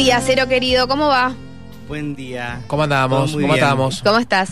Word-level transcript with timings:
Buen 0.00 0.06
día, 0.06 0.22
Cero 0.24 0.48
querido, 0.48 0.88
¿cómo 0.88 1.08
va? 1.08 1.34
Buen 1.86 2.16
día. 2.16 2.62
¿Cómo 2.68 2.84
andamos? 2.84 3.32
¿Cómo 3.32 3.36
bien. 3.44 3.50
estamos? 3.56 4.00
¿Cómo 4.02 4.18
estás? 4.18 4.48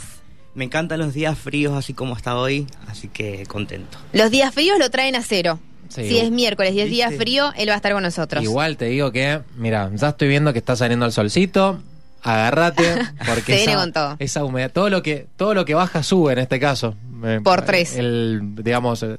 Me 0.55 0.67
encantan 0.67 0.99
los 0.99 1.15
días 1.15 1.39
fríos 1.39 1.73
así 1.73 1.95
como 1.95 2.15
está 2.15 2.37
hoy, 2.37 2.67
así 2.87 3.09
que 3.09 3.47
contento. 3.47 3.97
Los 4.13 4.31
días 4.31 4.53
fríos 4.53 4.79
lo 4.79 4.91
traen 4.91 5.17
a 5.17 5.23
cero. 5.23 5.59
Sí. 5.89 6.07
Si 6.07 6.19
es 6.19 6.31
miércoles 6.31 6.75
y 6.75 6.83
es 6.83 6.91
día 6.91 7.11
frío, 7.13 7.51
él 7.57 7.71
va 7.71 7.73
a 7.73 7.77
estar 7.77 7.95
con 7.95 8.03
nosotros. 8.03 8.45
Igual 8.45 8.77
te 8.77 8.85
digo 8.91 9.11
que, 9.11 9.41
mira, 9.57 9.91
ya 9.95 10.11
estoy 10.11 10.29
viendo 10.29 10.53
que 10.53 10.59
está 10.59 10.77
saliendo 10.77 11.07
el 11.07 11.13
solcito. 11.13 11.81
Agárrate, 12.23 12.97
porque 13.27 13.41
Se 13.41 13.57
viene 13.57 13.73
esa, 13.73 13.81
con 13.81 13.93
todo. 13.95 14.17
esa 14.19 14.45
humedad, 14.45 14.71
todo 14.71 14.91
lo 14.91 15.03
que 15.03 15.29
todo 15.39 15.55
lo 15.55 15.65
que 15.65 15.73
baja 15.73 16.03
sube 16.03 16.35
en 16.35 16.41
este 16.41 16.61
caso. 16.61 16.95
Eh, 17.25 17.41
Por 17.43 17.63
tres. 17.63 17.97
El, 17.97 18.55
digamos, 18.57 19.03
eh, 19.03 19.17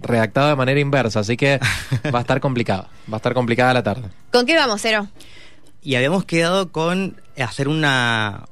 redactado 0.00 0.50
de 0.50 0.54
manera 0.54 0.78
inversa, 0.78 1.18
así 1.18 1.36
que 1.36 1.58
va 2.14 2.20
a 2.20 2.22
estar 2.22 2.38
complicado. 2.40 2.86
Va 3.12 3.14
a 3.14 3.18
estar 3.18 3.34
complicada 3.34 3.74
la 3.74 3.82
tarde. 3.82 4.04
¿Con 4.30 4.46
qué 4.46 4.54
vamos, 4.54 4.80
Cero? 4.80 5.08
Y 5.82 5.96
habíamos 5.96 6.24
quedado 6.24 6.70
con 6.70 7.20
hacer 7.38 7.68
una 7.68 8.44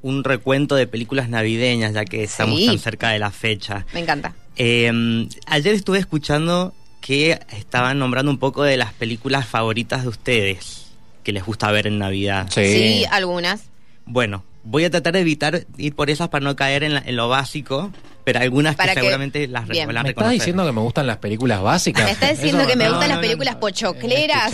un 0.00 0.22
recuento 0.24 0.76
de 0.76 0.86
películas 0.86 1.28
navideñas, 1.28 1.92
ya 1.92 2.04
que 2.04 2.22
estamos 2.22 2.58
Sí. 2.60 2.66
tan 2.66 2.78
cerca 2.78 3.10
de 3.10 3.18
la 3.18 3.30
fecha. 3.32 3.84
Me 3.92 4.00
encanta. 4.00 4.32
Eh, 4.56 5.26
ayer 5.46 5.74
estuve 5.74 5.98
escuchando 5.98 6.72
que 7.00 7.38
estaban 7.56 7.98
nombrando 7.98 8.30
un 8.30 8.38
poco 8.38 8.62
de 8.62 8.76
las 8.76 8.92
películas 8.92 9.46
favoritas 9.46 10.02
de 10.02 10.08
ustedes, 10.08 10.86
que 11.24 11.32
les 11.32 11.44
gusta 11.44 11.70
ver 11.72 11.88
en 11.88 11.98
Navidad. 11.98 12.48
Sí, 12.50 13.04
algunas. 13.10 13.62
Bueno, 14.06 14.44
voy 14.64 14.84
a 14.84 14.90
tratar 14.90 15.14
de 15.14 15.20
evitar 15.20 15.66
ir 15.76 15.94
por 15.94 16.10
esas 16.10 16.28
para 16.28 16.44
no 16.44 16.54
caer 16.56 16.84
en, 16.84 16.94
la- 16.94 17.02
en 17.04 17.16
lo 17.16 17.28
básico, 17.28 17.90
pero 18.24 18.38
algunas 18.40 18.76
que 18.76 18.84
que- 18.86 18.94
seguramente 18.94 19.48
las 19.48 19.66
re- 19.66 19.72
Bien. 19.74 19.88
¿Me 20.02 20.10
estás 20.10 20.30
diciendo 20.30 20.64
que 20.64 20.72
me 20.72 20.80
gustan 20.80 21.06
las 21.08 21.16
películas 21.18 21.60
básicas? 21.60 22.04
Me 22.04 22.10
está 22.12 22.30
diciendo 22.30 22.60
Eso- 22.60 22.68
que 22.70 22.76
me 22.76 22.84
no, 22.84 22.90
gustan 22.92 23.08
no, 23.10 23.14
las 23.16 23.24
películas 23.24 23.54
no. 23.54 23.60
pochocleras. 23.60 24.52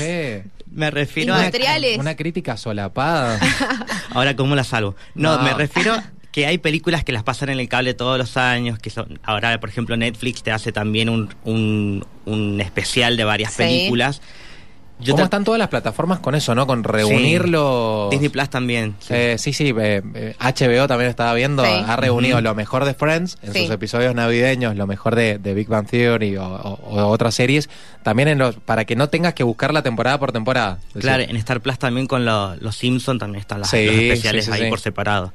Me 0.74 0.90
refiero 0.90 1.34
a... 1.34 1.50
Una 1.98 2.16
crítica 2.16 2.56
solapada. 2.56 3.38
Ahora, 4.10 4.36
¿cómo 4.36 4.54
la 4.54 4.64
salvo? 4.64 4.96
No, 5.14 5.36
No. 5.38 5.42
me 5.42 5.54
refiero 5.54 5.96
que 6.32 6.46
hay 6.46 6.58
películas 6.58 7.04
que 7.04 7.12
las 7.12 7.22
pasan 7.22 7.48
en 7.50 7.60
el 7.60 7.68
cable 7.68 7.94
todos 7.94 8.18
los 8.18 8.36
años, 8.36 8.78
que 8.80 8.90
son... 8.90 9.20
Ahora, 9.22 9.58
por 9.60 9.68
ejemplo, 9.68 9.96
Netflix 9.96 10.42
te 10.42 10.50
hace 10.50 10.72
también 10.72 11.08
un, 11.08 11.32
un, 11.44 12.04
un 12.24 12.60
especial 12.60 13.16
de 13.16 13.24
varias 13.24 13.52
Sí. 13.52 13.58
películas. 13.58 14.20
¿Cómo 14.98 15.18
tra- 15.18 15.24
están 15.24 15.44
todas 15.44 15.58
las 15.58 15.68
plataformas 15.68 16.20
con 16.20 16.34
eso, 16.34 16.54
no? 16.54 16.66
Con 16.66 16.84
reunirlo. 16.84 18.08
Disney 18.10 18.28
Plus 18.28 18.48
también. 18.48 18.94
sí. 19.00 19.12
Eh, 19.14 19.36
sí, 19.38 19.52
sí, 19.52 19.74
eh, 19.78 20.02
eh, 20.14 20.36
HBO 20.38 20.86
también 20.86 21.10
estaba 21.10 21.34
viendo, 21.34 21.64
Sí. 21.64 21.70
ha 21.86 21.96
reunido 21.96 22.40
lo 22.40 22.54
mejor 22.54 22.84
de 22.84 22.94
Friends 22.94 23.38
en 23.42 23.52
Sí. 23.52 23.62
sus 23.62 23.70
episodios 23.70 24.14
navideños, 24.14 24.76
lo 24.76 24.86
mejor 24.86 25.16
de, 25.16 25.38
de 25.38 25.54
Big 25.54 25.68
Bang 25.68 25.86
Theory 25.86 26.36
o, 26.36 26.44
o- 26.46 26.78
o 27.02 27.06
otras 27.08 27.34
series, 27.34 27.68
también 28.02 28.28
en 28.28 28.38
los, 28.38 28.56
para 28.56 28.84
que 28.84 28.96
no 28.96 29.08
tengas 29.08 29.34
que 29.34 29.42
buscar 29.42 29.72
la 29.74 29.82
temporada 29.82 30.18
por 30.18 30.32
temporada. 30.32 30.78
Claro, 30.98 31.18
decir, 31.18 31.30
en 31.30 31.36
Star 31.38 31.60
Plus 31.60 31.78
también 31.78 32.06
con 32.06 32.24
lo- 32.24 32.54
los 32.56 32.76
Simpsons 32.76 33.18
también 33.18 33.40
están 33.40 33.60
las, 33.60 33.70
Sí, 33.70 33.84
los 33.86 33.94
especiales 33.96 34.44
sí, 34.44 34.50
sí, 34.52 34.56
ahí 34.56 34.64
sí. 34.64 34.70
por 34.70 34.80
separado. 34.80 35.32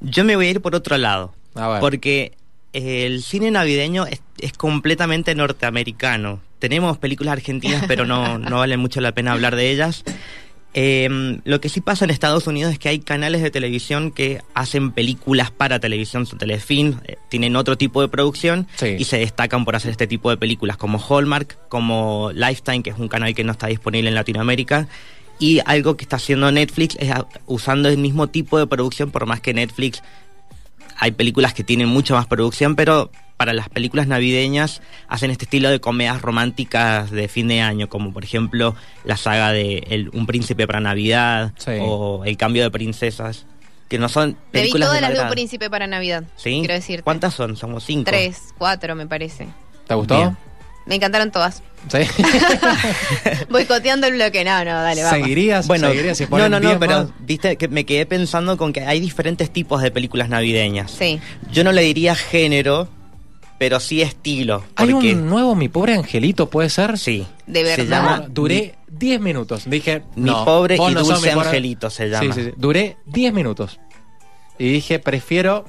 Yo 0.00 0.24
me 0.24 0.36
voy 0.36 0.46
a 0.46 0.50
ir 0.50 0.60
por 0.62 0.74
otro 0.74 0.96
lado. 0.96 1.32
A 1.54 1.68
ver. 1.68 1.80
Porque 1.80 2.32
el 2.72 3.22
cine 3.22 3.50
navideño 3.50 4.06
es, 4.06 4.22
es 4.38 4.52
completamente 4.52 5.34
norteamericano. 5.34 6.40
Tenemos 6.58 6.98
películas 6.98 7.32
argentinas, 7.32 7.84
pero 7.86 8.06
no, 8.06 8.38
no 8.38 8.58
vale 8.58 8.76
mucho 8.76 9.00
la 9.00 9.12
pena 9.12 9.32
hablar 9.32 9.56
de 9.56 9.70
ellas. 9.70 10.04
Eh, 10.74 11.38
lo 11.44 11.60
que 11.60 11.68
sí 11.68 11.82
pasa 11.82 12.06
en 12.06 12.10
Estados 12.10 12.46
Unidos 12.46 12.72
es 12.72 12.78
que 12.78 12.88
hay 12.88 12.98
canales 13.00 13.42
de 13.42 13.50
televisión 13.50 14.10
que 14.10 14.40
hacen 14.54 14.92
películas 14.92 15.50
para 15.50 15.80
televisión, 15.80 16.24
su 16.24 16.36
Telefilm, 16.36 16.98
eh, 17.04 17.16
tienen 17.28 17.56
otro 17.56 17.76
tipo 17.76 18.00
de 18.00 18.08
producción 18.08 18.66
Sí. 18.76 18.96
y 18.98 19.04
se 19.04 19.18
destacan 19.18 19.66
por 19.66 19.76
hacer 19.76 19.90
este 19.90 20.06
tipo 20.06 20.30
de 20.30 20.38
películas, 20.38 20.78
como 20.78 20.98
Hallmark, 20.98 21.58
como 21.68 22.30
Lifetime, 22.32 22.82
que 22.82 22.88
es 22.90 22.98
un 22.98 23.08
canal 23.08 23.34
que 23.34 23.44
no 23.44 23.52
está 23.52 23.66
disponible 23.66 24.08
en 24.08 24.14
Latinoamérica. 24.14 24.88
Y 25.38 25.60
algo 25.66 25.96
que 25.98 26.04
está 26.04 26.16
haciendo 26.16 26.50
Netflix 26.52 26.96
es 27.00 27.12
usando 27.46 27.88
el 27.90 27.98
mismo 27.98 28.28
tipo 28.28 28.58
de 28.58 28.66
producción, 28.66 29.10
por 29.10 29.26
más 29.26 29.40
que 29.40 29.52
Netflix 29.52 30.02
hay 31.02 31.10
películas 31.10 31.52
que 31.52 31.64
tienen 31.64 31.88
mucha 31.88 32.14
más 32.14 32.26
producción, 32.26 32.76
pero 32.76 33.10
para 33.36 33.52
las 33.52 33.68
películas 33.68 34.06
navideñas 34.06 34.80
hacen 35.08 35.32
este 35.32 35.46
estilo 35.46 35.68
de 35.68 35.80
comedias 35.80 36.22
románticas 36.22 37.10
de 37.10 37.26
fin 37.26 37.48
de 37.48 37.60
año, 37.60 37.88
como 37.88 38.12
por 38.12 38.22
ejemplo 38.22 38.76
la 39.04 39.16
saga 39.16 39.50
de 39.50 39.78
El- 39.90 40.10
Un 40.10 40.26
príncipe 40.26 40.64
para 40.68 40.78
Navidad 40.78 41.52
Sí. 41.58 41.72
o 41.80 42.24
El 42.24 42.36
cambio 42.36 42.62
de 42.62 42.70
princesas, 42.70 43.46
que 43.88 43.98
no 43.98 44.08
son 44.08 44.30
Me 44.30 44.34
vi 44.34 44.38
películas 44.60 44.88
todas 44.90 44.94
de 44.98 45.00
las 45.00 45.10
de 45.10 45.14
un 45.16 45.18
verdad. 45.22 45.32
príncipe 45.32 45.68
para 45.70 45.88
Navidad. 45.88 46.22
¿Sí? 46.36 46.58
Quiero 46.60 46.74
decirte. 46.74 47.02
¿Cuántas 47.02 47.34
son? 47.34 47.56
Somos 47.56 47.82
cinco. 47.84 48.04
Tres, 48.04 48.54
cuatro, 48.56 48.94
me 48.94 49.08
parece. 49.08 49.48
¿Te 49.88 49.94
gustó? 49.94 50.16
Bien. 50.18 50.36
Me 50.86 50.96
encantaron 50.96 51.30
todas. 51.30 51.62
¿Sí? 51.88 51.98
Boicoteando 53.50 54.06
el 54.06 54.14
bloque. 54.14 54.44
No, 54.44 54.64
no, 54.64 54.70
dale, 54.82 55.02
vamos. 55.02 55.18
¿Seguirías? 55.20 55.66
Bueno, 55.66 55.88
¿Seguirías 55.88 56.16
si 56.18 56.24
no, 56.24 56.30
ponen 56.30 56.50
no, 56.50 56.60
no, 56.60 56.68
10 56.68 56.78
pero 56.78 56.92
más? 57.04 57.08
viste 57.20 57.56
que 57.56 57.68
me 57.68 57.84
quedé 57.84 58.06
pensando 58.06 58.56
con 58.56 58.72
que 58.72 58.80
hay 58.82 59.00
diferentes 59.00 59.50
tipos 59.50 59.82
de 59.82 59.90
películas 59.90 60.28
navideñas. 60.28 60.90
Sí. 60.90 61.20
Yo 61.50 61.64
no 61.64 61.72
le 61.72 61.82
diría 61.82 62.14
género, 62.14 62.88
pero 63.58 63.80
sí 63.80 64.02
estilo. 64.02 64.64
Hay 64.76 64.92
Porque 64.92 65.14
un 65.14 65.28
nuevo 65.28 65.54
Mi 65.54 65.68
Pobre 65.68 65.94
Angelito, 65.94 66.48
¿puede 66.50 66.70
ser? 66.70 66.98
sí. 66.98 67.26
¿De 67.46 67.60
Se 67.60 67.82
verdad? 67.82 67.86
llama 68.02 68.26
Duré 68.28 68.76
10 68.88 69.20
minutos. 69.20 69.64
Dije, 69.68 70.02
Mi 70.16 70.30
no, 70.30 70.44
pobre 70.44 70.76
vos 70.76 70.90
y 70.90 70.94
no 70.94 71.02
dulce 71.02 71.28
mi 71.28 71.34
pobre- 71.34 71.46
angelito 71.48 71.90
se 71.90 72.08
llama. 72.08 72.32
Sí, 72.34 72.40
sí, 72.42 72.46
sí. 72.48 72.54
Duré 72.56 72.96
10 73.06 73.32
minutos. 73.32 73.78
Y 74.58 74.70
dije, 74.70 74.98
prefiero 74.98 75.64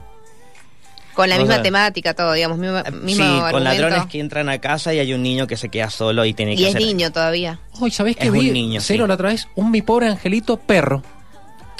Con 1.14 1.30
la 1.30 1.36
O 1.36 1.40
misma 1.40 1.56
sea, 1.56 1.64
temática, 1.64 2.14
todo, 2.14 2.34
digamos, 2.34 2.58
mismo, 2.58 2.82
mismo 3.02 3.24
sí, 3.24 3.52
con 3.52 3.64
ladrones 3.64 4.06
que 4.08 4.20
entran 4.20 4.50
a 4.50 4.58
casa 4.60 4.94
y 4.94 5.00
hay 5.00 5.14
un 5.14 5.22
niño 5.22 5.46
que 5.48 5.58
se 5.58 5.70
queda 5.70 5.90
solo 5.90 6.26
y 6.26 6.34
tiene 6.34 6.56
que 6.56 6.62
Y 6.62 6.66
es 6.66 6.76
hacer... 6.76 6.82
niño 6.88 7.12
todavía. 7.12 7.60
Hoy, 7.80 7.92
¿sabés 7.92 8.16
qué 8.18 8.26
Es 8.28 8.32
vi? 8.32 8.48
un 8.48 8.54
niño, 8.54 8.82
Cero 8.82 9.04
sí. 9.04 9.08
la 9.08 9.14
otra 9.14 9.30
vez. 9.30 9.48
Un 9.56 9.70
mi 9.72 9.82
pobre 9.82 10.08
angelito 10.08 10.58
perro. 10.58 11.04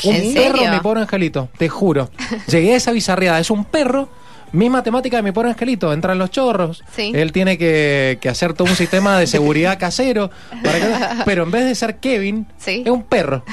Un 0.04 0.16
¿En 0.16 0.34
perro, 0.34 0.58
serio? 0.58 0.72
mi 0.72 0.80
pobre 0.80 1.02
angelito. 1.02 1.50
Te 1.58 1.70
juro. 1.70 2.10
Llegué 2.48 2.74
a 2.74 2.78
esa 2.78 2.92
bizarriada. 2.92 3.40
Es 3.40 3.50
un 3.50 3.66
perro. 3.66 4.10
Misma 4.54 4.84
temática 4.84 5.18
de 5.18 5.24
mi 5.24 5.32
pobre 5.32 5.50
angelito. 5.50 5.92
Entran 5.92 6.18
los 6.20 6.30
chorros. 6.32 6.84
Sí. 6.96 7.12
Él 7.14 7.32
tiene 7.32 7.58
que, 7.58 8.18
que 8.22 8.30
hacer 8.30 8.54
todo 8.54 8.70
un 8.70 8.76
sistema 8.76 9.18
de 9.20 9.28
seguridad 9.28 9.78
casero. 9.80 10.30
para 10.64 10.80
que- 10.80 11.24
pero 11.26 11.44
en 11.44 11.52
vez 11.52 11.66
de 11.66 11.76
ser 11.76 11.98
Kevin, 11.98 12.46
Sí. 12.58 12.84
es 12.86 12.92
un 12.92 13.04
perro. 13.04 13.44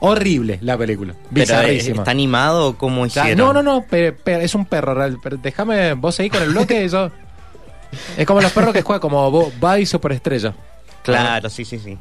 Horrible 0.00 0.58
la 0.62 0.78
película. 0.78 1.12
Pero, 1.14 1.26
eh, 1.28 1.28
Bizarrísima. 1.40 1.98
¿Está 1.98 2.12
animado 2.12 2.68
o 2.68 2.78
cómo 2.78 3.02
O 3.02 3.08
sea, 3.10 3.24
hicieron? 3.24 3.48
no, 3.48 3.52
no, 3.52 3.62
no, 3.62 3.84
pe- 3.86 4.12
pe- 4.12 4.44
es 4.44 4.54
un 4.54 4.64
perro. 4.64 4.94
real, 4.94 5.18
pero 5.22 5.36
déjame 5.36 5.94
vos 5.94 6.14
seguir 6.14 6.30
con 6.32 6.42
el 6.42 6.50
bloque 6.50 6.84
y 6.84 6.88
yo. 6.88 7.10
Es 8.16 8.26
como 8.26 8.40
los 8.40 8.52
perros 8.52 8.72
que 8.72 8.82
juegan 8.82 9.00
como 9.00 9.30
Bo- 9.30 9.52
Buddy 9.60 9.86
Superestrella. 9.86 10.54
Claro, 11.02 11.50
sí, 11.50 11.64
sí, 11.64 11.78
sí. 11.78 11.98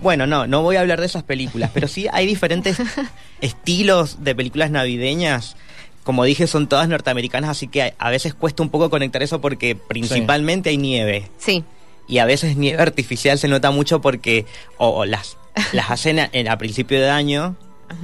Bueno, 0.00 0.26
no, 0.26 0.46
no 0.46 0.62
voy 0.62 0.76
a 0.76 0.80
hablar 0.80 1.00
de 1.00 1.06
esas 1.06 1.22
películas, 1.22 1.70
pero 1.74 1.88
sí 1.88 2.06
hay 2.12 2.26
diferentes 2.26 2.76
estilos 3.40 4.22
de 4.22 4.34
películas 4.34 4.70
navideñas. 4.70 5.56
Como 6.06 6.24
dije, 6.24 6.46
son 6.46 6.66
todas 6.68 6.88
norteamericanas, 6.88 7.50
así 7.50 7.68
que 7.68 7.82
a- 7.82 7.94
a 7.98 8.08
veces 8.10 8.32
cuesta 8.32 8.62
un 8.62 8.70
poco 8.70 8.88
conectar 8.88 9.22
eso 9.22 9.42
porque 9.42 9.74
principalmente 9.76 10.70
hay 10.70 10.78
nieve. 10.78 11.28
Sí. 11.36 11.64
Y 12.08 12.18
a 12.18 12.24
veces 12.24 12.56
nieve 12.56 12.80
artificial 12.80 13.36
se 13.38 13.48
nota 13.48 13.70
mucho 13.72 14.00
porque 14.00 14.46
o, 14.78 14.88
o 14.88 15.04
las, 15.04 15.36
las 15.72 15.90
hacen 15.90 16.20
a, 16.20 16.30
en- 16.32 16.48
a 16.48 16.56
principio 16.56 16.98
de 17.00 17.10
año, 17.10 17.56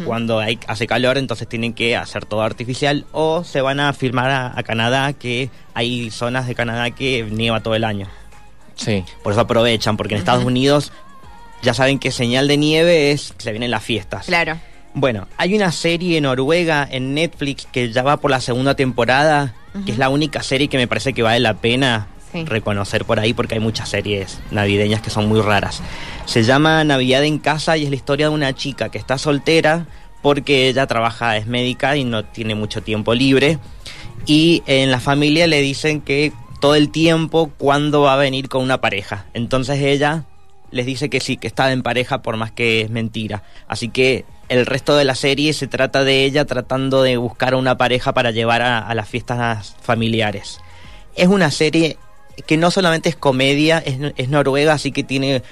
cuando 0.05 0.39
hay, 0.39 0.59
hace 0.69 0.87
calor, 0.87 1.17
entonces 1.19 1.49
tienen 1.49 1.73
que 1.75 1.97
hacer 1.97 2.25
todo 2.25 2.43
artificial, 2.43 3.05
o 3.13 3.43
se 3.45 3.61
van 3.63 3.81
a 3.81 3.93
filmar 3.93 4.31
a, 4.31 4.53
a 4.57 4.63
Canadá, 4.63 5.13
que 5.13 5.51
hay 5.75 6.11
zonas 6.11 6.47
de 6.47 6.55
Canadá 6.55 6.91
que 6.91 7.25
nieva 7.31 7.61
todo 7.63 7.75
el 7.75 7.83
año. 7.85 8.07
Sí. 8.77 9.05
Por 9.25 9.33
eso 9.33 9.41
aprovechan, 9.43 9.97
porque 9.97 10.15
en 10.15 10.19
Estados 10.21 10.45
Unidos 10.45 10.93
ya 11.63 11.75
saben 11.75 11.99
que 11.99 12.11
señal 12.13 12.47
de 12.49 12.57
nieve 12.59 13.11
es 13.13 13.33
que 13.37 13.43
se 13.45 13.51
vienen 13.53 13.71
las 13.73 13.83
fiestas. 13.85 14.27
Claro. 14.27 14.59
Bueno, 14.95 15.27
hay 15.39 15.55
una 15.55 15.73
serie 15.73 16.21
noruega 16.21 16.87
en 16.91 17.15
Netflix 17.15 17.67
que 17.71 17.91
ya 17.93 18.03
va 18.03 18.19
por 18.19 18.31
la 18.31 18.41
segunda 18.41 18.75
temporada, 18.75 19.55
que 19.87 19.93
es 19.93 19.99
la 19.99 20.11
única 20.11 20.43
serie 20.43 20.69
que 20.69 20.77
me 20.77 20.87
parece 20.87 21.13
que 21.15 21.23
vale 21.23 21.41
la 21.41 21.55
pena 21.55 22.09
Sí. 22.33 22.45
reconocer 22.47 23.05
por 23.05 23.21
ahí, 23.21 23.35
porque 23.35 23.55
hay 23.57 23.61
muchas 23.61 23.91
series 23.91 24.41
navideñas 24.51 25.03
que 25.03 25.11
son 25.11 25.29
muy 25.29 25.43
raras. 25.43 25.83
Se 26.25 26.43
llama 26.45 26.83
Navidad 26.83 27.25
en 27.25 27.39
casa 27.39 27.77
y 27.77 27.85
es 27.85 27.91
la 27.91 27.97
historia 27.97 28.29
de 28.31 28.35
una 28.35 28.55
chica 28.55 28.89
que 28.89 28.97
está 28.97 29.19
soltera 29.19 29.87
porque 30.23 30.69
ella 30.69 30.87
trabaja, 30.87 31.37
es 31.37 31.47
médica 31.47 31.95
y 31.97 32.05
no 32.05 32.25
tiene 32.25 32.55
mucho 32.55 32.83
tiempo 32.83 33.13
libre. 33.13 33.59
Y 34.25 34.63
en 34.67 34.91
la 34.91 34.99
familia 35.01 35.47
le 35.47 35.61
dicen 35.61 36.01
que 36.01 36.33
todo 36.61 36.75
el 36.75 36.91
tiempo 36.91 37.51
cuándo 37.59 38.03
va 38.03 38.15
a 38.15 38.17
venir 38.17 38.49
con 38.49 38.63
una 38.63 38.81
pareja. 38.81 39.27
Entonces 39.35 39.81
ella 39.81 40.25
les 40.71 40.87
dice 40.87 41.11
que 41.11 41.21
sí, 41.21 41.37
que 41.37 41.49
está 41.49 41.71
en 41.71 41.83
pareja 41.83 42.23
por 42.23 42.39
más 42.39 42.51
que 42.51 42.81
es 42.83 42.89
mentira. 42.89 43.43
Así 43.69 43.89
que 43.91 44.25
el 44.53 44.67
resto 44.67 44.97
de 44.97 45.05
la 45.05 45.15
serie 45.15 45.53
se 45.53 45.67
trata 45.67 46.05
de 46.05 46.25
ella 46.25 46.45
tratando 46.45 47.03
de 47.03 47.17
buscar 47.17 47.55
a 47.55 47.57
una 47.57 47.77
pareja 47.79 48.13
para 48.13 48.31
llevar 48.31 48.63
a, 48.63 48.79
a 48.79 48.95
las 48.95 49.09
fiestas 49.09 49.75
familiares. 49.81 50.61
Es 51.17 51.29
una 51.29 51.51
serie 51.51 51.97
que 52.47 52.57
no 52.57 52.71
solamente 52.71 53.09
es 53.09 53.17
comedia, 53.17 53.79
es, 53.79 53.99
es 54.17 54.29
noruega, 54.29 54.73
así 54.75 54.93
que 54.93 55.03
tiene 55.05 55.43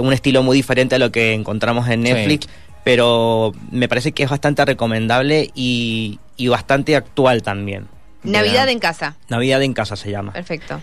un 0.00 0.12
estilo 0.12 0.42
muy 0.42 0.56
diferente 0.56 0.96
a 0.96 0.98
lo 0.98 1.10
que 1.10 1.32
encontramos 1.32 1.88
en 1.88 2.04
Sí. 2.04 2.12
Netflix, 2.12 2.48
pero 2.84 3.52
me 3.70 3.88
parece 3.88 4.12
que 4.12 4.22
es 4.24 4.30
bastante 4.30 4.64
recomendable 4.64 5.50
y, 5.54 6.18
y 6.36 6.48
bastante 6.48 6.96
actual 6.96 7.42
también. 7.42 7.88
Navidad 8.22 8.68
en 8.68 8.78
casa. 8.78 9.16
Navidad 9.28 9.62
en 9.62 9.72
casa 9.74 9.96
se 9.96 10.10
llama. 10.10 10.32
Perfecto. 10.32 10.80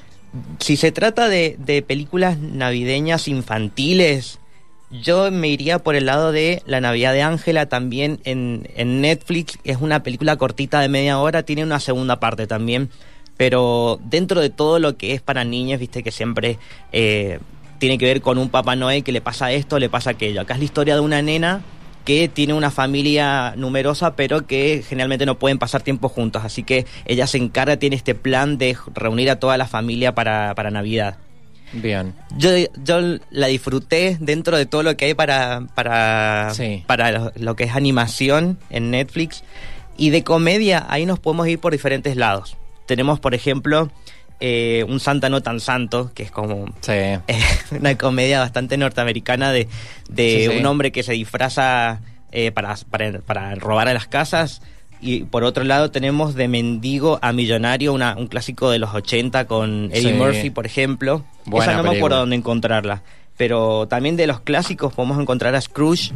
Si 0.60 0.78
se 0.78 0.92
trata 0.92 1.28
de, 1.30 1.56
de 1.60 1.82
películas 1.82 2.38
navideñas 2.38 3.28
infantiles, 3.28 4.40
Yo 4.90 5.30
me 5.32 5.50
iría 5.50 5.80
por 5.80 5.96
el 5.96 6.06
lado 6.06 6.32
de 6.32 6.64
La 6.66 6.80
Navidad 6.80 7.12
de 7.12 7.22
Ángela 7.22 7.66
también 7.66 8.20
en, 8.24 8.70
en 8.76 9.02
Netflix. 9.02 9.60
Es 9.66 9.78
una 9.82 10.02
película 10.02 10.38
cortita 10.38 10.80
de 10.80 10.88
media 10.88 11.20
hora, 11.20 11.44
tiene 11.44 11.64
una 11.64 11.82
segunda 11.82 12.20
parte 12.20 12.48
también. 12.48 12.90
Pero 13.36 14.00
dentro 14.04 14.40
de 14.42 14.50
todo 14.50 14.80
lo 14.80 14.98
que 14.98 15.14
es 15.14 15.22
para 15.22 15.44
niños, 15.44 15.80
viste 15.80 16.04
que 16.04 16.12
siempre 16.12 16.58
eh, 16.92 17.40
tiene 17.80 17.98
que 17.98 18.06
ver 18.06 18.22
con 18.22 18.38
un 18.38 18.50
Papá 18.50 18.76
Noel 18.76 19.04
que 19.04 19.12
le 19.12 19.22
pasa 19.22 19.52
esto, 19.52 19.78
le 19.78 19.90
pasa 19.90 20.12
aquello. 20.12 20.42
Acá 20.42 20.54
es 20.54 20.60
la 20.60 20.66
historia 20.66 20.96
de 20.96 21.02
una 21.02 21.22
nena 21.22 21.62
que 22.06 22.30
tiene 22.30 22.54
una 22.54 22.72
familia 22.72 23.54
numerosa, 23.58 24.16
pero 24.16 24.48
que 24.48 24.84
generalmente 24.88 25.26
no 25.26 25.38
pueden 25.38 25.60
pasar 25.60 25.82
tiempo 25.82 26.08
juntos. 26.08 26.46
Así 26.46 26.64
que 26.64 26.86
ella 27.06 27.28
se 27.28 27.38
encarga, 27.38 27.76
tiene 27.76 27.98
este 27.98 28.16
plan 28.16 28.58
de 28.58 28.78
reunir 28.96 29.30
a 29.30 29.40
toda 29.40 29.58
la 29.58 29.68
familia 29.68 30.16
para, 30.16 30.56
para 30.56 30.72
Navidad. 30.72 31.18
Bien. 31.74 32.14
Yo, 32.38 32.50
yo 32.84 33.00
la 33.30 33.48
disfruté 33.48 34.18
dentro 34.20 34.58
de 34.58 34.66
todo 34.66 34.84
lo 34.84 34.96
que 34.98 35.06
hay 35.06 35.14
para, 35.14 35.68
para, 35.76 36.52
Sí. 36.54 36.84
para 36.88 37.12
lo, 37.12 37.32
lo 37.36 37.56
que 37.56 37.66
es 37.66 37.76
animación 37.76 38.58
en 38.70 38.92
Netflix. 38.92 39.44
Y 39.98 40.12
de 40.12 40.24
comedia, 40.24 40.86
ahí 40.90 41.06
nos 41.06 41.20
podemos 41.20 41.48
ir 41.48 41.60
por 41.60 41.72
diferentes 41.74 42.16
lados. 42.16 42.56
Tenemos, 42.86 43.20
por 43.20 43.34
ejemplo, 43.36 43.92
eh, 44.40 44.86
Un 44.88 45.00
Santa 45.00 45.30
no 45.30 45.42
tan 45.42 45.60
santo, 45.60 46.12
que 46.14 46.24
es 46.24 46.32
como 46.32 46.66
Sí. 46.82 46.92
eh, 46.94 47.20
una 47.72 47.98
comedia 47.98 48.40
bastante 48.40 48.78
norteamericana 48.78 49.52
de, 49.52 49.68
de 50.10 50.48
Sí, 50.52 50.58
un 50.60 50.66
hombre 50.68 50.92
que 50.92 51.02
se 51.04 51.14
disfraza 51.14 52.02
eh, 52.32 52.52
para, 52.52 52.76
para, 52.90 53.20
para 53.22 53.56
robar 53.56 53.88
a 53.88 53.94
las 53.94 54.08
casas. 54.08 54.62
Y 55.00 55.26
por 55.26 55.44
otro 55.44 55.64
lado 55.64 55.92
tenemos 55.92 56.34
de 56.36 56.48
mendigo 56.48 57.20
a 57.22 57.32
millonario, 57.32 57.94
una- 57.94 58.16
un 58.18 58.28
clásico 58.28 58.70
de 58.72 58.80
los 58.80 58.94
80 58.96 59.46
con 59.46 59.90
Eddie 59.94 60.12
Sí. 60.12 60.14
Murphy, 60.14 60.50
por 60.50 60.66
ejemplo. 60.66 61.24
Buena 61.46 61.72
Esa 61.74 61.82
no 61.84 61.92
me 61.92 61.98
acuerdo 61.98 62.18
dónde 62.18 62.36
encontrarla. 62.36 63.04
Pero 63.38 63.88
también 63.88 64.18
de 64.18 64.26
los 64.26 64.40
clásicos 64.40 64.94
podemos 64.94 65.20
encontrar 65.22 65.54
a 65.54 65.62
Scrooge, 65.62 66.12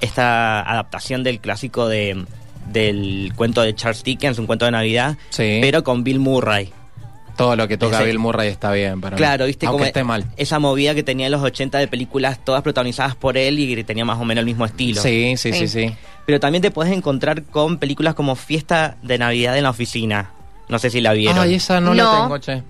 esta 0.00 0.60
adaptación 0.60 1.22
del 1.22 1.40
clásico 1.40 1.88
de, 1.88 2.24
del 2.70 3.32
cuento 3.34 3.62
de 3.62 3.74
Charles 3.74 4.04
Dickens, 4.04 4.38
un 4.38 4.46
cuento 4.46 4.64
de 4.64 4.70
Navidad, 4.72 5.16
Sí. 5.30 5.58
pero 5.60 5.82
con 5.82 6.04
Bill 6.04 6.18
Murray. 6.18 6.72
Todo 7.36 7.56
lo 7.56 7.66
que 7.66 7.78
toca 7.78 7.96
Ese- 7.96 8.04
Bill 8.06 8.18
Murray 8.18 8.50
está 8.50 8.70
bien 8.72 9.00
para 9.00 9.16
mí. 9.16 9.18
Claro, 9.18 9.46
viste 9.46 9.64
Aunque 9.64 9.78
como 9.78 9.86
esté 9.86 10.04
mal. 10.04 10.26
esa 10.36 10.58
movida 10.58 10.94
que 10.94 11.02
tenía 11.02 11.26
en 11.26 11.32
los 11.32 11.40
80 11.42 11.78
de 11.78 11.88
películas 11.88 12.38
todas 12.44 12.62
protagonizadas 12.62 13.16
por 13.16 13.38
él 13.38 13.58
y 13.58 13.74
que 13.74 13.82
tenía 13.84 14.04
más 14.04 14.18
o 14.20 14.24
menos 14.26 14.40
el 14.40 14.46
mismo 14.46 14.66
estilo. 14.66 15.00
Sí, 15.00 15.34
sí, 15.38 15.52
sí, 15.54 15.66
Sí. 15.66 15.88
sí. 15.88 15.94
Pero 16.26 16.40
también 16.40 16.62
te 16.62 16.70
puedes 16.70 16.92
encontrar 16.92 17.42
con 17.44 17.78
películas 17.78 18.14
como 18.14 18.36
Fiesta 18.36 18.96
de 19.02 19.18
Navidad 19.18 19.56
en 19.56 19.64
la 19.64 19.70
oficina. 19.70 20.30
No 20.68 20.78
sé 20.78 20.90
si 20.90 21.00
la 21.00 21.12
vieron. 21.12 21.38
Ay, 21.38 21.54
esa 21.54 21.80
no, 21.80 21.94
la 21.94 22.22
tengo, 22.22 22.38
che. 22.38 22.62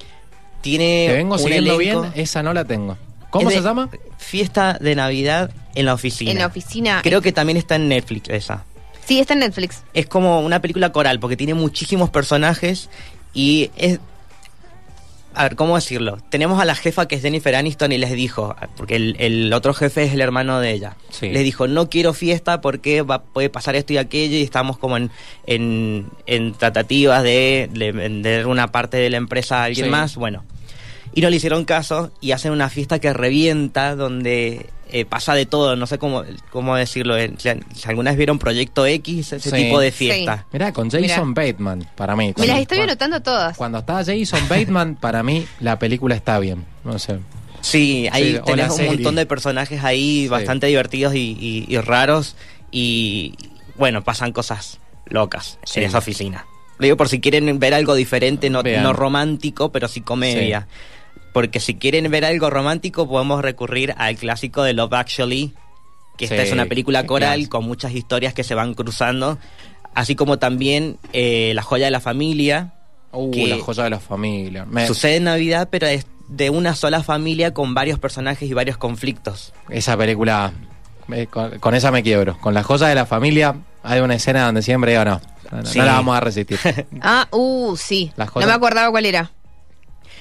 Tiene 0.60 1.06
Te 1.08 1.14
vengo 1.14 1.34
un 1.34 1.38
siguiendo 1.40 1.78
elenco- 1.80 2.02
bien, 2.02 2.12
esa 2.14 2.42
no 2.42 2.54
la 2.54 2.64
tengo. 2.64 2.96
¿Cómo 3.30 3.48
es 3.48 3.56
se 3.56 3.62
llama? 3.62 3.88
Fiesta 4.18 4.78
de 4.80 4.94
Navidad 4.94 5.50
en 5.74 5.86
la 5.86 5.94
oficina. 5.94 6.30
En 6.30 6.38
la 6.38 6.46
oficina. 6.46 7.00
Creo 7.02 7.20
que 7.20 7.32
también 7.32 7.56
está 7.56 7.76
en 7.76 7.88
Netflix 7.88 8.28
esa. 8.28 8.64
Sí, 9.04 9.18
está 9.18 9.32
en 9.32 9.40
Netflix. 9.40 9.82
Es 9.94 10.06
como 10.06 10.40
una 10.40 10.60
película 10.60 10.92
coral 10.92 11.18
porque 11.18 11.36
tiene 11.36 11.54
muchísimos 11.54 12.10
personajes 12.10 12.88
y 13.34 13.70
es... 13.76 13.98
A 15.34 15.44
ver, 15.44 15.56
¿cómo 15.56 15.76
decirlo? 15.76 16.18
Tenemos 16.28 16.60
a 16.60 16.64
la 16.66 16.74
jefa 16.74 17.08
que 17.08 17.14
es 17.14 17.22
Jennifer 17.22 17.54
Aniston 17.54 17.90
y 17.92 17.98
les 17.98 18.12
dijo, 18.12 18.54
porque 18.76 18.96
el, 18.96 19.16
el 19.18 19.52
otro 19.52 19.72
jefe 19.72 20.04
es 20.04 20.12
el 20.12 20.20
hermano 20.20 20.60
de 20.60 20.72
ella, 20.72 20.96
Sí. 21.10 21.30
les 21.30 21.42
dijo, 21.44 21.66
no 21.68 21.88
quiero 21.88 22.12
fiesta 22.12 22.60
porque 22.60 23.00
va, 23.02 23.22
puede 23.22 23.48
pasar 23.48 23.74
esto 23.74 23.92
y 23.94 23.96
aquello 23.98 24.36
y 24.36 24.42
estamos 24.42 24.76
como 24.78 24.96
en, 24.98 25.10
en, 25.46 26.08
en 26.26 26.52
tratativas 26.52 27.22
de, 27.22 27.70
de 27.72 27.92
vender 27.92 28.46
una 28.46 28.72
parte 28.72 28.98
de 28.98 29.08
la 29.10 29.16
empresa 29.16 29.60
a 29.62 29.64
alguien 29.64 29.86
Sí. 29.86 29.90
más, 29.90 30.16
bueno. 30.16 30.44
Y 31.14 31.20
no 31.20 31.28
le 31.30 31.36
hicieron 31.36 31.64
caso 31.64 32.10
y 32.20 32.32
hacen 32.32 32.52
una 32.52 32.68
fiesta 32.70 32.98
que 32.98 33.12
revienta 33.12 33.94
donde 33.96 34.66
eh, 34.92 35.04
pasa 35.06 35.34
de 35.34 35.46
todo, 35.46 35.74
no 35.74 35.86
sé 35.86 35.98
cómo, 35.98 36.22
cómo 36.50 36.76
decirlo. 36.76 37.16
eh, 37.16 37.32
Si, 37.38 37.48
alguna 37.88 38.10
vez 38.10 38.18
vieron 38.18 38.38
Proyecto 38.38 38.84
X, 38.86 39.32
ese 39.32 39.50
Sí. 39.50 39.56
tipo 39.56 39.80
de 39.80 39.90
fiesta. 39.90 40.46
Mirá, 40.52 40.72
con 40.72 40.90
Jason 40.90 41.34
Bateman, 41.34 41.88
para 41.96 42.14
mí. 42.14 42.28
Me 42.28 42.34
Cuando- 42.34 42.52
las 42.52 42.62
estoy 42.62 42.76
cuando- 42.78 42.92
anotando 42.92 43.22
todas. 43.22 43.56
Cuando 43.56 43.78
está 43.78 44.04
Jason 44.04 44.48
Bateman, 44.48 44.94
para 45.00 45.22
mí 45.22 45.46
la 45.60 45.78
película 45.78 46.14
está 46.14 46.38
bien. 46.38 46.64
No 46.84 46.98
sé. 46.98 47.18
Sí, 47.62 48.08
ahí 48.12 48.32
Sí, 48.32 48.36
o 48.38 48.44
tenés 48.44 48.70
un 48.70 48.76
serie. 48.76 48.92
montón 48.92 49.14
de 49.14 49.24
personajes 49.26 49.82
ahí 49.84 50.22
Sí. 50.24 50.28
bastante 50.28 50.66
divertidos 50.66 51.14
y, 51.14 51.36
y- 51.40 51.64
y 51.68 51.78
raros 51.78 52.36
y 52.70 53.34
bueno, 53.76 54.02
pasan 54.02 54.32
cosas 54.32 54.78
locas 55.06 55.58
Sí. 55.64 55.80
en 55.80 55.86
esa 55.86 55.98
oficina. 55.98 56.44
Lo 56.78 56.84
digo 56.84 56.96
por 56.96 57.08
si 57.08 57.20
quieren 57.20 57.58
ver 57.60 57.74
algo 57.74 57.94
diferente, 57.94 58.50
no, 58.50 58.62
no 58.62 58.92
romántico, 58.92 59.70
pero 59.70 59.86
sí 59.88 60.00
comedia. 60.00 60.66
Porque 61.32 61.60
si 61.60 61.74
quieren 61.76 62.10
ver 62.10 62.24
algo 62.24 62.50
romántico 62.50 63.08
podemos 63.08 63.42
recurrir 63.42 63.94
al 63.96 64.16
clásico 64.16 64.62
de 64.62 64.72
Love 64.74 64.92
Actually, 64.94 65.54
que 66.18 66.26
esta 66.26 66.36
Sí, 66.36 66.42
es 66.42 66.52
una 66.52 66.66
película 66.66 67.06
coral 67.06 67.48
con 67.48 67.64
muchas 67.64 67.92
historias 67.92 68.34
que 68.34 68.44
se 68.44 68.54
van 68.54 68.74
cruzando, 68.74 69.38
así 69.94 70.14
como 70.14 70.38
también 70.38 70.98
eh, 71.12 71.52
La 71.54 71.62
joya 71.62 71.86
de 71.86 71.90
la 71.90 72.00
familia, 72.00 72.74
Uh, 73.14 73.30
Que- 73.30 73.46
la 73.46 73.58
joya 73.58 73.84
de 73.84 73.90
la 73.90 74.00
familia. 74.00 74.64
Me- 74.64 74.86
Sucede 74.86 75.16
en 75.16 75.24
Navidad, 75.24 75.68
pero 75.70 75.86
es 75.86 76.06
de 76.28 76.48
una 76.48 76.74
sola 76.74 77.02
familia 77.02 77.52
con 77.52 77.74
varios 77.74 77.98
personajes 77.98 78.48
y 78.48 78.54
varios 78.54 78.78
conflictos. 78.78 79.52
Esa 79.68 79.98
película, 79.98 80.50
eh, 81.12 81.26
con, 81.26 81.58
con 81.58 81.74
esa 81.74 81.90
me 81.90 82.02
quiebro. 82.02 82.38
Con 82.40 82.54
la 82.54 82.62
joya 82.62 82.86
de 82.88 82.94
la 82.94 83.04
familia 83.04 83.54
hay 83.82 84.00
una 84.00 84.14
escena 84.14 84.46
donde 84.46 84.62
siempre 84.62 84.92
digo, 84.92 85.04
no, 85.04 85.20
no, 85.50 85.60
no 85.62 85.84
la 85.84 85.92
vamos 85.92 86.16
a 86.16 86.20
resistir. 86.20 86.58
Ah, 87.02 87.28
uh, 87.32 87.76
sí. 87.76 88.10
No 88.16 88.46
me 88.46 88.52
acordaba 88.54 88.90
cuál 88.90 89.04
era. 89.04 89.30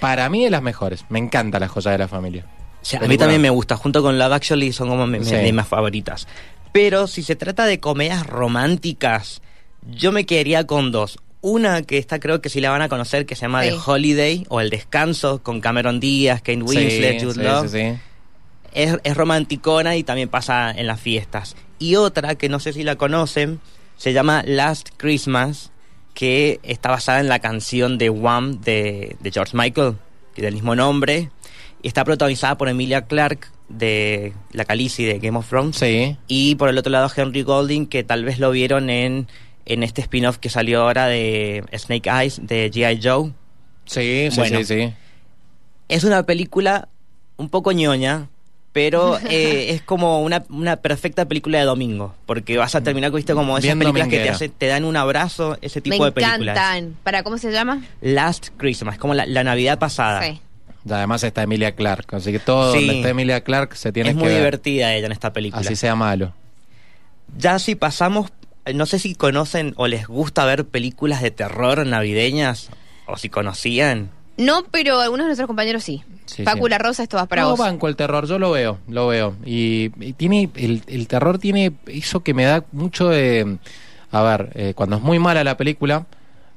Para 0.02 0.28
mí 0.30 0.44
es 0.44 0.52
las 0.52 0.62
mejores. 0.62 1.06
Me 1.08 1.20
encanta 1.20 1.60
la 1.60 1.70
joya 1.70 1.92
de 1.92 1.98
la 2.00 2.08
familia. 2.10 2.46
O 2.82 2.86
sea, 2.86 3.00
a 3.00 3.08
mí 3.08 3.18
también 3.18 3.40
me 3.42 3.50
gusta, 3.52 3.78
junto 3.78 4.02
con 4.02 4.18
Love 4.20 4.34
Actually 4.34 4.74
son 4.74 4.90
como 4.90 5.08
mi- 5.08 5.24
Sí. 5.24 5.36
de 5.36 5.54
mis 5.54 5.66
favoritas. 5.66 6.28
Pero 6.74 7.08
si 7.08 7.22
se 7.24 7.36
trata 7.38 7.66
de 7.66 7.80
comedias 7.80 8.26
románticas, 8.26 9.42
yo 9.90 10.12
me 10.12 10.26
quedaría 10.26 10.66
con 10.68 10.92
dos. 10.92 11.20
Una 11.42 11.82
que 11.84 11.98
esta 11.98 12.20
creo 12.20 12.42
que 12.42 12.50
sí 12.50 12.62
la 12.62 12.70
van 12.72 12.82
a 12.82 12.90
conocer, 12.90 13.26
que 13.26 13.36
se 13.36 13.42
llama 13.44 13.64
Sí. 13.64 13.70
The 13.70 13.78
Holiday 13.86 14.46
o 14.50 14.62
El 14.62 14.70
Descanso, 14.70 15.42
con 15.44 15.62
Cameron 15.62 16.00
Díaz, 16.00 16.42
Kane 16.42 16.64
Winslet, 16.64 17.20
Sí, 17.20 17.26
Jude 17.26 17.34
sí, 17.36 17.42
Law. 17.42 17.68
sí, 17.68 17.70
sí. 17.70 18.00
Es, 18.74 18.98
es 19.04 19.18
romanticona 19.18 19.96
y 19.98 20.04
también 20.04 20.30
pasa 20.30 20.72
en 20.72 20.88
las 20.88 21.00
fiestas. 21.00 21.56
Y 21.78 21.96
otra 21.96 22.36
que 22.36 22.48
no 22.50 22.60
sé 22.60 22.74
si 22.74 22.84
la 22.84 22.96
conocen, 22.96 23.60
se 23.98 24.14
llama 24.14 24.44
Last 24.46 24.90
Christmas, 24.98 25.72
que 26.14 26.60
está 26.64 26.90
basada 26.90 27.20
en 27.20 27.28
la 27.30 27.40
canción 27.40 27.98
de 27.98 28.10
Wham 28.10 28.62
de, 28.62 29.16
de 29.20 29.32
George 29.32 29.56
Michael, 29.58 29.96
que 30.36 30.42
del 30.42 30.54
mismo 30.54 30.76
nombre, 30.76 31.30
y 31.82 31.88
está 31.88 32.04
protagonizada 32.06 32.58
por 32.58 32.70
Emilia 32.70 33.04
Clarke 33.08 33.48
de 33.70 34.34
La 34.52 34.66
Khaleesi 34.66 35.06
de 35.06 35.20
Game 35.20 35.38
of 35.38 35.48
Thrones. 35.50 35.78
Sí. 35.78 36.18
Y 36.28 36.56
por 36.56 36.70
el 36.70 36.78
otro 36.78 36.92
lado 36.92 37.10
Henry 37.16 37.44
Golding, 37.44 37.86
que 37.88 38.04
tal 38.04 38.24
vez 38.26 38.38
lo 38.40 38.52
vieron 38.52 38.90
en, 38.90 39.28
en 39.66 39.84
este 39.84 40.02
spin-off 40.02 40.38
que 40.38 40.50
salió 40.50 40.82
ahora 40.82 41.08
de 41.08 41.64
Snake 41.78 42.10
Eyes 42.10 42.40
de 42.46 42.70
G.I. 42.72 43.00
Joe. 43.02 43.32
Sí, 43.86 44.28
sí, 44.30 44.38
Bueno. 44.38 44.58
sí, 44.60 44.66
sí. 44.66 44.94
Es 45.88 46.04
una 46.04 46.24
película 46.26 46.88
un 47.38 47.50
poco 47.50 47.72
ñoña, 47.72 48.30
pero 48.74 49.18
eh, 49.30 49.72
es 49.72 49.82
como 49.82 50.22
una, 50.22 50.44
una 50.50 50.78
perfecta 50.78 51.26
película 51.26 51.60
de 51.60 51.66
domingo, 51.66 52.16
porque 52.26 52.58
vas 52.58 52.74
a 52.76 52.82
terminar 52.82 53.12
viste 53.12 53.34
como 53.34 53.58
esas 53.58 53.64
Bien 53.64 53.80
películas 53.80 54.08
que 54.08 54.20
te, 54.20 54.30
hace- 54.30 54.50
te 54.50 54.68
dan 54.68 54.86
un 54.86 54.96
abrazo, 54.98 55.58
ese 55.62 55.82
tipo 55.82 55.98
me 56.00 56.06
de 56.06 56.12
películas. 56.12 56.56
encantan. 56.58 56.96
¿Para 57.04 57.24
cómo 57.24 57.38
se 57.38 57.52
llama? 57.52 57.82
Last 58.02 58.50
Christmas, 58.58 58.98
como 58.98 59.14
la, 59.14 59.26
la 59.26 59.44
Navidad 59.44 59.78
pasada. 59.80 60.24
Sí. 60.24 60.40
Además 60.90 61.24
está 61.24 61.44
Emilia 61.44 61.74
Clark, 61.76 62.08
así 62.16 62.32
que 62.32 62.40
todo 62.40 62.74
Sí. 62.74 62.80
donde 62.80 62.96
está 62.98 63.10
Emilia 63.10 63.42
Clark 63.44 63.76
se 63.76 63.92
tiene 63.92 64.10
es 64.10 64.16
que 64.16 64.20
muy 64.20 64.30
ver. 64.30 64.38
divertida 64.40 64.94
ella 64.96 65.06
en 65.06 65.12
esta 65.12 65.32
película. 65.32 65.62
Así 65.62 65.76
sea 65.76 65.96
malo. 65.96 66.34
Ya 67.38 67.60
si 67.60 67.76
pasamos, 67.76 68.32
no 68.74 68.86
sé 68.86 68.98
si 69.00 69.14
conocen 69.16 69.74
o 69.78 69.88
les 69.88 70.08
gusta 70.08 70.44
ver 70.46 70.66
películas 70.66 71.22
de 71.22 71.32
terror 71.32 71.86
navideñas, 71.86 72.70
o 73.06 73.16
si 73.18 73.30
conocían. 73.30 74.10
No, 74.38 74.64
pero 74.72 75.00
algunos 75.00 75.26
de 75.26 75.30
nuestros 75.30 75.48
compañeros 75.48 75.84
sí. 75.84 76.04
Sí, 76.26 76.44
Paco 76.44 76.64
sí. 76.66 76.70
La 76.70 76.78
Rosa, 76.78 77.04
esto 77.04 77.18
va 77.18 77.26
para 77.26 77.44
no, 77.44 77.50
vos. 77.52 77.60
banco 77.60 77.88
el 77.88 77.96
terror, 77.96 78.26
yo 78.26 78.40
lo 78.40 78.52
veo, 78.52 78.80
lo 78.88 79.08
veo. 79.08 79.36
Y, 79.46 79.92
y 80.00 80.14
tiene, 80.14 80.50
el, 80.56 80.82
el 80.88 81.08
terror 81.08 81.38
tiene 81.38 81.74
eso 81.88 82.22
que 82.22 82.34
me 82.34 82.46
da 82.46 82.64
mucho 82.72 83.10
de... 83.10 83.58
A 84.12 84.22
ver, 84.24 84.52
eh, 84.56 84.74
cuando 84.76 84.98
es 84.98 85.02
muy 85.02 85.20
mala 85.20 85.44
la 85.44 85.56
película, 85.58 86.06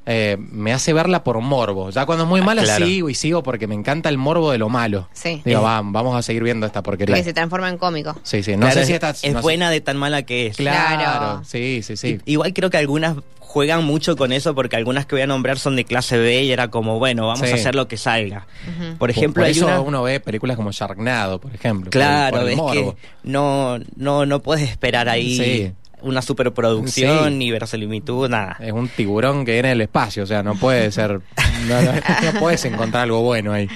eh, 0.07 0.37
me 0.39 0.73
hace 0.73 0.93
verla 0.93 1.23
por 1.25 1.41
morbo. 1.41 1.91
Ya 1.91 2.05
cuando 2.05 2.25
es 2.25 2.29
muy 2.31 2.41
Ah, 2.41 2.45
mala 2.45 2.63
claro. 2.63 2.85
sigo 2.85 3.09
y 3.11 3.15
sigo 3.15 3.43
porque 3.43 3.67
me 3.67 3.75
encanta 3.75 4.09
el 4.09 4.19
morbo 4.19 4.51
de 4.51 4.59
lo 4.59 4.69
malo. 4.69 5.09
Sí. 5.13 5.41
Digo, 5.45 5.63
va, 5.63 5.81
vamos 5.85 6.17
a 6.17 6.23
seguir 6.23 6.43
viendo 6.43 6.67
esta 6.67 6.83
porquería. 6.83 7.15
Que 7.15 7.23
se 7.25 7.33
transforma 7.33 7.69
en 7.69 7.79
cómico. 7.79 8.17
Sí, 8.23 8.43
sí, 8.43 8.53
no 8.53 8.67
Claro, 8.67 8.75
sé 8.75 8.87
si 8.87 8.93
es, 8.93 8.97
esta... 8.97 9.11
es 9.11 9.33
no 9.33 9.39
sé- 9.39 9.43
buena 9.43 9.71
de 9.71 9.81
tan 9.81 9.97
mala 9.97 10.23
que 10.23 10.47
es. 10.49 10.57
Claro, 10.57 10.97
Claro. 11.03 11.45
sí, 11.45 11.81
sí, 11.83 11.97
sí. 11.97 12.19
Igual 12.27 12.53
creo 12.55 12.71
que 12.71 12.77
algunas 12.79 13.17
juegan 13.55 13.85
mucho 13.85 14.17
con 14.17 14.33
eso 14.33 14.53
porque 14.53 14.75
algunas 14.75 15.07
que 15.07 15.15
voy 15.15 15.23
a 15.23 15.29
nombrar 15.29 15.61
son 15.61 15.77
de 15.77 15.85
clase 15.85 16.19
B 16.19 16.43
y 16.43 16.51
era 16.51 16.69
como, 16.73 16.99
bueno, 16.99 17.29
vamos 17.29 17.47
Sí. 17.47 17.53
a 17.53 17.55
hacer 17.55 17.77
lo 17.77 17.87
que 17.87 17.97
salga. 17.97 18.49
Por 18.91 18.99
Por- 18.99 19.11
ejemplo, 19.11 19.43
por 19.43 19.45
hay 19.45 19.53
eso 19.53 19.67
una... 19.67 19.81
uno 19.81 20.03
ve 20.03 20.19
películas 20.19 20.57
como 20.57 20.73
Sharknado, 20.73 21.41
por 21.41 21.55
ejemplo. 21.55 21.89
por 21.91 21.97
el- 22.01 22.05
Claro, 22.05 22.37
por 22.39 22.47
el 22.47 22.51
es 22.51 22.57
morbo. 22.57 22.95
que 22.97 23.01
no, 23.23 23.79
no, 23.95 24.27
no 24.27 24.41
puedes 24.43 24.69
esperar 24.69 25.09
ahí 25.09 25.37
Sí. 25.37 25.73
una 26.03 26.21
superproducción 26.21 27.29
Sí. 27.29 27.35
ni 27.37 27.51
verosimilitud, 27.53 28.29
nada. 28.29 28.57
Es 28.59 28.73
un 28.73 28.89
tiburón 28.89 29.45
que 29.45 29.53
viene 29.53 29.69
del 29.69 29.83
espacio, 29.83 30.25
o 30.25 30.27
sea, 30.27 30.43
no 30.43 30.57
puede 30.57 30.91
ser. 30.91 31.21
No, 31.69 31.81
no- 31.81 31.93
no 32.33 32.41
puedes 32.41 32.65
encontrar 32.65 33.05
algo 33.05 33.23
bueno 33.23 33.53
ahí. 33.53 33.69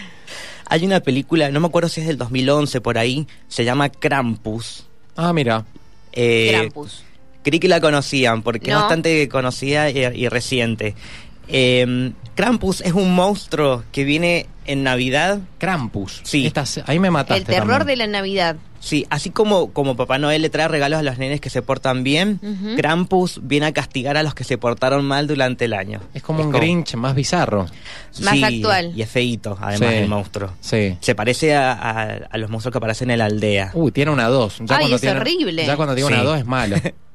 Hay 0.67 0.85
una 0.85 0.99
película, 1.01 1.51
no 1.53 1.61
me 1.61 1.69
acuerdo 1.69 1.89
si 1.89 2.01
es 2.01 2.07
del 2.09 2.19
2011 2.19 2.81
por 2.81 2.99
ahí, 2.99 3.27
se 3.47 3.65
llama 3.65 3.89
Krampus. 3.91 4.85
Ah, 5.17 5.33
mira. 5.33 5.65
Eh, 6.13 6.49
Krampus. 6.53 7.05
Creí 7.43 7.61
que 7.61 7.69
la 7.69 7.81
conocían 7.81 8.43
porque 8.43 8.71
No. 8.71 8.77
es 8.77 8.83
bastante 8.83 9.29
conocida 9.29 9.91
y, 9.91 9.99
y 9.99 10.29
reciente. 10.29 10.95
Eh, 11.49 12.13
Krampus 12.35 12.83
es 12.83 12.93
un 12.93 13.15
monstruo 13.15 13.83
que 13.91 14.05
viene 14.05 14.47
en 14.67 14.83
Navidad. 14.83 15.41
Krampus. 15.59 16.21
Sí. 16.25 16.53
Ahí 16.87 16.99
me 16.99 17.11
mataste 17.11 17.41
El 17.41 17.47
terror 17.47 17.79
también. 17.79 17.87
de 17.87 17.97
la 17.97 18.07
Navidad. 18.07 18.57
Sí, 18.81 19.07
así 19.11 19.31
como, 19.31 19.73
como 19.73 19.97
Papá 19.97 20.19
Noel 20.19 20.41
le 20.43 20.51
trae 20.51 20.69
regalos 20.69 21.01
a 21.01 21.03
los 21.03 21.19
nenes 21.19 21.41
que 21.41 21.51
se 21.51 21.63
portan 21.63 22.05
bien. 22.05 22.39
Krampus 22.77 23.41
viene 23.43 23.67
a 23.67 23.73
castigar 23.73 24.17
a 24.17 24.23
los 24.23 24.35
que 24.35 24.45
se 24.45 24.57
portaron 24.57 25.05
mal 25.05 25.27
durante 25.27 25.65
el 25.65 25.73
año. 25.73 26.01
Es 26.15 26.23
como 26.23 26.45
un 26.45 26.53
Grinch 26.53 26.95
más 26.95 27.17
bizarro. 27.17 27.67
Más 28.23 28.35
Sí, 28.37 28.45
actual. 28.45 28.93
Y 28.95 29.03
es 29.03 29.11
feíto, 29.11 29.59
además, 29.61 29.91
Sí. 29.91 29.97
el 29.97 30.09
monstruo. 30.09 30.53
Sí. 30.61 30.97
Se 31.01 31.17
parece 31.17 31.57
a, 31.57 31.73
a- 31.73 32.03
a 32.31 32.39
los 32.39 32.51
monstruos 32.51 32.71
que 32.73 32.79
aparecen 32.79 33.11
en 33.11 33.19
la 33.19 33.25
aldea. 33.25 33.73
Uy, 33.75 33.91
tiene 33.91 34.13
una 34.13 34.29
2. 34.29 34.59
Ay, 34.69 34.93
es 34.93 35.05
horrible. 35.05 35.67
Ya 35.67 35.75
cuando 35.77 35.97
tiene 35.97 36.09
Sí. 36.11 36.15
una 36.15 36.23
2 36.23 36.39
es 36.39 36.47
malo. 36.47 36.77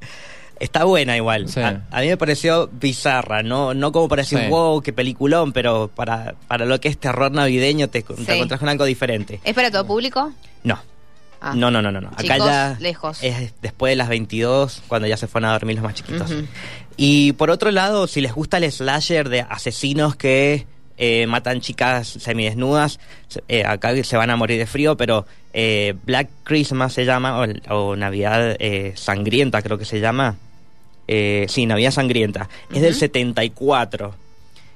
Está 0.63 0.83
buena 0.85 1.15
igual. 1.17 1.49
Sí. 1.49 1.59
A, 1.59 1.81
a 1.91 2.01
mí 2.01 2.07
me 2.07 2.17
pareció 2.17 2.69
bizarra, 2.71 3.43
no, 3.43 3.73
no 3.73 3.91
como 3.91 4.07
para 4.07 4.21
decir, 4.21 4.39
Sí. 4.39 4.47
wow, 4.47 4.81
qué 4.81 4.93
peliculón, 4.93 5.51
pero 5.51 5.89
para, 5.93 6.35
para 6.47 6.65
lo 6.65 6.79
que 6.79 6.87
es 6.87 6.97
terror 6.97 7.31
navideño 7.31 7.89
te, 7.89 8.01
te 8.03 8.35
encontrás 8.35 8.59
con 8.59 8.69
algo 8.69 8.85
diferente. 8.85 9.39
¿Es 9.43 9.53
para 9.53 9.69
todo 9.71 9.85
público? 9.85 10.31
No. 10.63 10.79
Ah. 11.41 11.53
No, 11.55 11.69
no, 11.69 11.81
no, 11.81 11.91
no. 11.91 11.99
no. 11.99 12.07
Acá 12.09 12.37
ya 12.37 12.77
lejos. 12.79 13.21
es 13.21 13.53
después 13.61 13.91
de 13.91 13.95
las 13.97 14.07
22, 14.07 14.83
cuando 14.87 15.07
ya 15.09 15.17
se 15.17 15.27
fueron 15.27 15.49
a 15.49 15.53
dormir 15.53 15.75
los 15.75 15.83
más 15.83 15.93
chiquitos. 15.95 16.31
Y 16.95 17.33
por 17.33 17.49
otro 17.49 17.69
lado, 17.71 18.07
si 18.07 18.21
les 18.21 18.33
gusta 18.33 18.57
el 18.57 18.71
slasher 18.71 19.27
de 19.27 19.41
asesinos 19.41 20.15
que 20.15 20.65
eh, 20.95 21.25
matan 21.27 21.59
chicas 21.59 22.07
semidesnudas, 22.07 22.99
se- 23.27 23.43
eh, 23.49 23.65
acá 23.65 23.91
se 24.03 24.15
van 24.15 24.29
a 24.29 24.35
morir 24.37 24.57
de 24.59 24.67
frío, 24.67 24.95
pero 24.95 25.25
eh, 25.51 25.95
Black 26.05 26.29
Christmas 26.43 26.93
se 26.93 27.03
llama, 27.03 27.41
o, 27.41 27.45
o 27.75 27.95
Navidad 27.97 28.55
eh, 28.59 28.93
Sangrienta 28.95 29.61
creo 29.61 29.77
que 29.77 29.85
se 29.85 29.99
llama. 29.99 30.37
Eh, 31.07 31.45
sí, 31.49 31.65
Navidad 31.65 31.91
Sangrienta. 31.91 32.49
Es 32.73 32.81
del 32.81 32.91
Ujú. 32.91 32.99
74. 32.99 34.15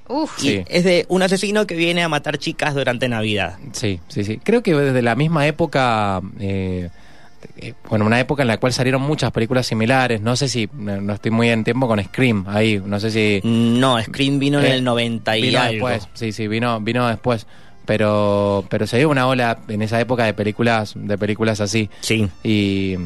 Uf. 0.08 0.38
Sí. 0.38 0.56
Y 0.56 0.64
es 0.68 0.84
de 0.84 1.04
un 1.08 1.22
asesino 1.22 1.66
que 1.66 1.74
viene 1.74 2.02
a 2.02 2.08
matar 2.08 2.38
chicas 2.38 2.74
durante 2.74 3.08
Navidad. 3.08 3.58
Sí, 3.72 4.00
sí, 4.08 4.24
sí. 4.24 4.38
Creo 4.42 4.62
que 4.62 4.74
desde 4.74 5.02
la 5.02 5.14
misma 5.14 5.46
época, 5.46 6.20
eh, 6.40 6.88
eh, 7.58 7.74
bueno, 7.90 8.06
una 8.06 8.18
época 8.18 8.42
en 8.42 8.48
la 8.48 8.56
cual 8.58 8.72
salieron 8.72 9.02
muchas 9.02 9.30
películas 9.32 9.66
similares. 9.66 10.20
No 10.22 10.34
sé 10.36 10.48
si, 10.48 10.68
no, 10.72 11.00
no 11.00 11.12
estoy 11.12 11.30
muy 11.30 11.50
en 11.50 11.62
tiempo 11.62 11.86
con 11.86 12.02
Scream 12.02 12.44
ahí, 12.48 12.80
no 12.84 12.98
sé 13.00 13.10
si... 13.10 13.40
No, 13.46 14.02
Scream 14.02 14.38
vino 14.38 14.60
en 14.60 14.66
Eh, 14.66 14.74
el 14.76 14.84
90 14.84 15.36
y 15.36 15.42
vino 15.42 15.60
algo. 15.60 15.88
después, 15.88 16.08
sí, 16.14 16.32
sí, 16.32 16.48
vino, 16.48 16.80
vino 16.80 17.06
después. 17.06 17.46
Pero, 17.84 18.66
pero 18.68 18.86
se 18.86 18.98
dio 18.98 19.08
una 19.08 19.26
ola 19.26 19.58
en 19.68 19.80
esa 19.80 19.98
época 19.98 20.24
de 20.24 20.34
películas, 20.34 20.92
de 20.94 21.16
películas 21.16 21.60
así. 21.62 21.88
Sí. 22.00 22.28
Y 22.44 22.96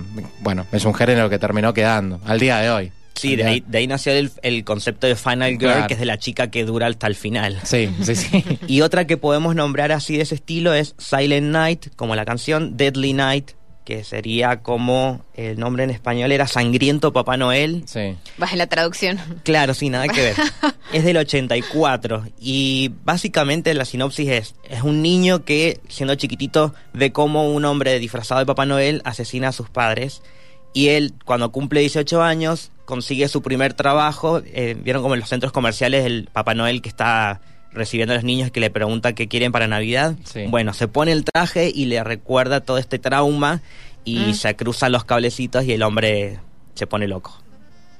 bueno, 0.40 0.66
es 0.72 0.84
un 0.84 0.92
género 0.94 1.30
que 1.30 1.38
terminó 1.38 1.72
quedando 1.72 2.20
al 2.24 2.40
día 2.40 2.58
de 2.58 2.70
hoy. 2.70 2.92
Sí, 3.14 3.37
de 3.37 3.45
ahí, 3.45 3.64
de 3.66 3.78
ahí 3.78 3.87
nació 3.87 4.12
el, 4.12 4.31
el 4.42 4.64
concepto 4.64 5.07
de 5.07 5.16
Final 5.16 5.50
Girl, 5.52 5.59
Claro. 5.61 5.87
que 5.87 5.95
es 5.95 6.00
de 6.00 6.07
la 6.07 6.19
chica 6.19 6.50
que 6.50 6.64
dura 6.64 6.87
hasta 6.87 7.07
el 7.07 7.14
final. 7.14 7.61
Sí, 7.64 7.88
sí, 8.02 8.14
sí. 8.16 8.45
Y 8.66 8.81
otra 8.81 9.07
que 9.07 9.16
podemos 9.16 9.54
nombrar 9.54 9.92
así 9.92 10.16
de 10.16 10.23
ese 10.23 10.35
estilo 10.35 10.75
es 10.75 10.95
Silent 10.99 11.49
Night, 11.52 11.87
como 11.97 12.14
la 12.16 12.25
canción 12.25 12.76
Deadly 12.76 13.12
Night, 13.12 13.50
que 13.85 14.04
sería 14.04 14.61
como 14.62 15.25
el 15.35 15.59
nombre 15.59 15.83
en 15.83 15.90
español 15.90 16.31
era 16.31 16.47
Sangriento 16.47 17.12
Papá 17.12 17.37
Noel. 17.37 17.83
sí. 17.87 18.14
Baja 18.38 18.54
la 18.57 18.69
traducción. 18.69 19.19
Claro, 19.42 19.75
sí, 19.75 19.88
nada 19.90 20.07
que 20.09 20.21
ver. 20.23 20.37
Es 20.92 21.04
del 21.04 21.16
84 21.16 22.25
y 22.38 22.90
básicamente 23.04 23.73
la 23.75 23.85
sinopsis 23.85 24.28
es, 24.28 24.54
es 24.69 24.83
un 24.83 25.02
niño 25.02 25.45
que 25.45 25.81
siendo 25.88 26.14
chiquitito 26.14 26.75
ve 26.92 27.12
cómo 27.12 27.50
un 27.50 27.64
hombre 27.64 27.99
disfrazado 27.99 28.40
de 28.40 28.47
Papá 28.47 28.66
Noel 28.66 29.00
asesina 29.04 29.49
a 29.49 29.52
sus 29.52 29.69
padres 29.71 30.23
y 30.72 30.88
él 30.88 31.14
cuando 31.24 31.50
cumple 31.52 31.80
18 31.80 32.22
años 32.22 32.70
consigue 32.84 33.28
su 33.28 33.42
primer 33.42 33.74
trabajo, 33.74 34.42
eh, 34.44 34.76
vieron 34.82 35.02
como 35.02 35.14
en 35.14 35.20
los 35.20 35.28
centros 35.28 35.52
comerciales 35.52 36.04
el 36.04 36.28
Papá 36.32 36.54
Noel 36.54 36.82
que 36.82 36.88
está 36.88 37.40
recibiendo 37.72 38.12
a 38.12 38.16
los 38.16 38.24
niños 38.24 38.50
que 38.50 38.60
le 38.60 38.70
pregunta 38.70 39.14
qué 39.14 39.28
quieren 39.28 39.50
para 39.52 39.66
Navidad. 39.66 40.14
Sí. 40.24 40.44
Bueno, 40.48 40.74
se 40.74 40.88
pone 40.88 41.12
el 41.12 41.24
traje 41.24 41.70
y 41.74 41.86
le 41.86 42.02
recuerda 42.04 42.60
todo 42.60 42.76
este 42.78 42.98
trauma 42.98 43.62
y 44.04 44.18
Mm. 44.18 44.34
se 44.34 44.56
cruzan 44.56 44.92
los 44.92 45.04
cablecitos 45.04 45.64
y 45.64 45.72
el 45.72 45.82
hombre 45.82 46.38
se 46.74 46.86
pone 46.86 47.06
loco. 47.08 47.38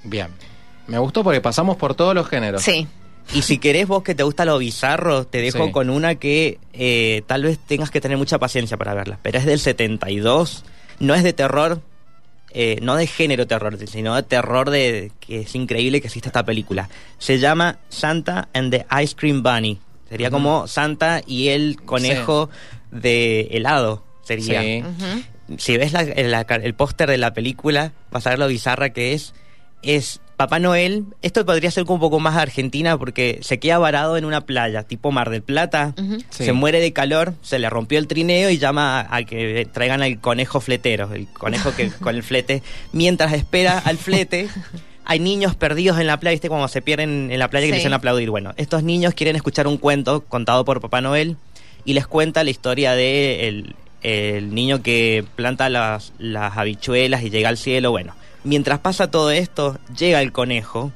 Bien. 0.05 0.29
Me 0.89 0.99
gustó 0.99 1.23
porque 1.25 1.41
pasamos 1.41 1.77
por 1.77 1.95
todos 1.95 2.15
los 2.15 2.27
géneros. 2.29 2.63
Sí. 2.63 2.87
Y 3.33 3.43
si 3.43 3.59
querés 3.59 3.87
vos 3.87 4.03
que 4.03 4.17
te 4.17 4.25
gusta 4.25 4.45
lo 4.45 4.59
bizarro, 4.59 5.25
te 5.27 5.41
dejo 5.41 5.67
Sí. 5.67 5.73
con 5.73 5.89
una 5.91 6.17
que 6.17 6.59
eh, 6.73 7.23
tal 7.29 7.45
vez 7.45 7.59
tengas 7.59 7.91
que 7.91 8.01
tener 8.01 8.19
mucha 8.19 8.39
paciencia 8.39 8.77
para 8.77 8.93
verla. 8.95 9.19
Pero 9.23 9.39
es 9.39 9.47
del 9.47 9.61
72, 9.61 10.65
no 10.99 11.15
es 11.15 11.23
de 11.23 11.33
terror, 11.33 11.81
eh, 12.55 12.79
no 12.83 12.97
de 12.97 13.07
género 13.07 13.47
terror, 13.47 13.79
sino 13.87 14.15
de 14.15 14.23
terror 14.23 14.71
de 14.71 15.13
que 15.21 15.41
es 15.41 15.55
increíble 15.55 16.01
que 16.01 16.07
exista 16.09 16.29
esta 16.29 16.45
película. 16.45 16.89
Se 17.19 17.39
llama 17.39 17.79
Santa 17.89 18.49
and 18.53 18.71
the 18.71 18.87
Ice 19.03 19.15
Cream 19.17 19.43
Bunny. 19.43 19.79
Sería 20.09 20.31
como 20.31 20.67
Santa 20.67 21.23
y 21.27 21.49
el 21.49 21.81
conejo 21.83 22.51
de 22.91 23.49
helado. 23.53 24.05
Sería. 24.23 24.61
Sí. 24.61 25.25
Si 25.59 25.77
ves 25.77 25.93
la- 25.93 26.05
la- 26.05 26.41
el 26.43 26.75
póster 26.75 27.09
de 27.11 27.19
la 27.19 27.33
película, 27.35 27.93
vas 28.11 28.27
a 28.27 28.31
ver 28.31 28.39
lo 28.39 28.47
bizarra 28.49 28.91
que 28.91 29.13
es. 29.15 29.35
Es 29.83 30.21
Papá 30.43 30.59
Noel. 30.59 31.05
Esto 31.23 31.47
podría 31.47 31.71
ser 31.71 31.85
un 31.87 32.01
poco 32.01 32.19
más 32.19 32.37
argentina 32.37 32.99
porque 32.99 33.39
se 33.43 33.59
queda 33.61 33.79
varado 33.79 34.17
en 34.17 34.25
una 34.25 34.41
playa, 34.43 34.83
tipo 34.83 35.13
Mar 35.13 35.31
del 35.31 35.43
Plata. 35.43 35.95
Sí. 36.31 36.45
Se 36.45 36.53
muere 36.53 36.81
de 36.81 36.93
calor, 36.93 37.35
se 37.43 37.59
le 37.59 37.71
rompió 37.71 37.99
el 37.99 38.07
trineo 38.09 38.51
y 38.51 38.59
llama 38.59 39.01
a, 39.01 39.17
a 39.17 39.23
que 39.25 39.69
traigan 39.73 40.03
al 40.03 40.19
conejo 40.21 40.61
fletero, 40.61 41.13
el 41.15 41.29
conejo 41.29 41.75
que 41.77 41.91
con 42.01 42.17
el 42.17 42.23
flete. 42.23 42.63
Mientras 42.93 43.33
espera 43.33 43.79
al 43.79 43.99
flete, 43.99 44.49
hay 45.05 45.21
niños 45.21 45.55
perdidos 45.55 45.99
en 46.01 46.07
la 46.09 46.19
playa, 46.19 46.33
¿viste? 46.33 46.49
Cuando 46.49 46.67
se 46.69 46.83
pierden 46.83 47.31
en 47.31 47.39
la 47.39 47.49
playa 47.49 47.67
que 47.67 47.69
Sí. 47.69 47.75
empiezan 47.75 47.93
a 47.93 47.97
aplaudir. 47.97 48.31
Bueno, 48.31 48.53
estos 48.57 48.83
niños 48.83 49.15
quieren 49.15 49.37
escuchar 49.37 49.67
un 49.69 49.79
cuento 49.79 50.23
contado 50.25 50.65
por 50.65 50.81
Papá 50.81 51.01
Noel 51.01 51.37
y 51.85 51.93
les 51.95 52.07
cuenta 52.07 52.43
la 52.45 52.51
historia 52.51 52.93
de 52.95 53.49
el, 53.49 53.77
el 54.03 54.55
niño 54.55 54.83
que 54.83 55.25
planta 55.37 55.69
las, 55.69 56.13
las 56.19 56.57
habichuelas 56.57 57.23
y 57.23 57.31
llega 57.31 57.49
al 57.49 57.59
cielo. 57.59 57.91
Bueno, 57.93 58.15
mientras 58.45 58.79
pasa 58.81 59.11
todo 59.11 59.31
esto, 59.31 59.79
llega 59.97 60.21
el 60.23 60.33
conejo. 60.33 60.93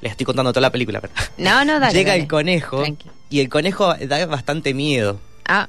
Les 0.00 0.12
estoy 0.12 0.26
contando 0.26 0.52
toda 0.52 0.60
la 0.62 0.70
película, 0.72 1.00
pero 1.00 1.12
No, 1.38 1.64
no, 1.64 1.80
dale. 1.80 1.94
llega 1.94 2.10
dale. 2.12 2.22
el 2.22 2.28
conejo 2.28 2.78
Tranqui. 2.82 3.10
y 3.30 3.40
el 3.40 3.48
conejo 3.48 3.94
da 3.94 4.24
bastante 4.26 4.74
miedo. 4.74 5.18
Ah, 5.46 5.68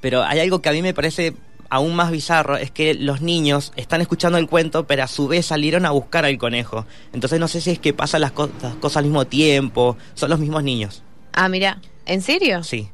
Pero 0.00 0.22
hay 0.22 0.40
algo 0.40 0.60
que 0.62 0.68
a 0.68 0.72
mí 0.72 0.82
me 0.82 0.94
parece 0.94 1.34
aún 1.68 1.96
más 1.96 2.12
bizarro, 2.12 2.56
es 2.56 2.70
que 2.70 2.94
los 2.94 3.22
niños 3.22 3.72
están 3.74 4.00
escuchando 4.00 4.38
el 4.38 4.46
cuento, 4.46 4.86
pero 4.86 5.02
a 5.02 5.08
su 5.08 5.26
vez 5.26 5.46
salieron 5.46 5.84
a 5.84 5.90
buscar 5.90 6.24
al 6.24 6.38
conejo. 6.38 6.86
Entonces 7.12 7.40
no 7.40 7.48
sé 7.48 7.60
si 7.60 7.70
es 7.72 7.78
que 7.80 7.92
pasan 7.92 8.20
las, 8.20 8.30
co- 8.30 8.50
las 8.62 8.76
cosas 8.76 8.98
al 8.98 9.04
mismo 9.04 9.24
tiempo, 9.26 9.96
son 10.14 10.30
los 10.30 10.38
mismos 10.38 10.62
niños. 10.62 11.02
ah, 11.32 11.48
mira. 11.48 11.80
¿En 12.06 12.22
serio? 12.22 12.62
Sí. 12.62 12.88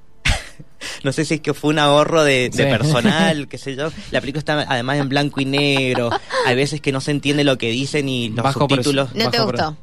no 1.04 1.12
sé 1.12 1.24
si 1.24 1.34
es 1.34 1.40
que 1.40 1.54
fue 1.54 1.70
un 1.70 1.78
ahorro 1.78 2.24
de, 2.24 2.50
de 2.50 2.64
Sí. 2.64 2.70
personal, 2.70 3.48
qué 3.50 3.58
sé 3.58 3.76
yo. 3.76 3.90
La 4.10 4.20
película 4.20 4.38
está 4.40 4.66
además 4.68 4.98
en 4.98 5.08
blanco 5.08 5.40
y 5.40 5.44
negro. 5.44 6.10
Hay 6.46 6.56
veces 6.56 6.80
que 6.80 6.92
no 6.92 7.00
se 7.00 7.10
entiende 7.10 7.44
lo 7.44 7.58
que 7.58 7.70
dicen 7.70 8.08
y 8.08 8.28
los 8.30 8.44
Bajo 8.44 8.66
pres- 8.68 8.76
subtítulos. 8.76 9.14
¿No 9.14 9.30
te 9.30 9.40
gustó? 9.40 9.76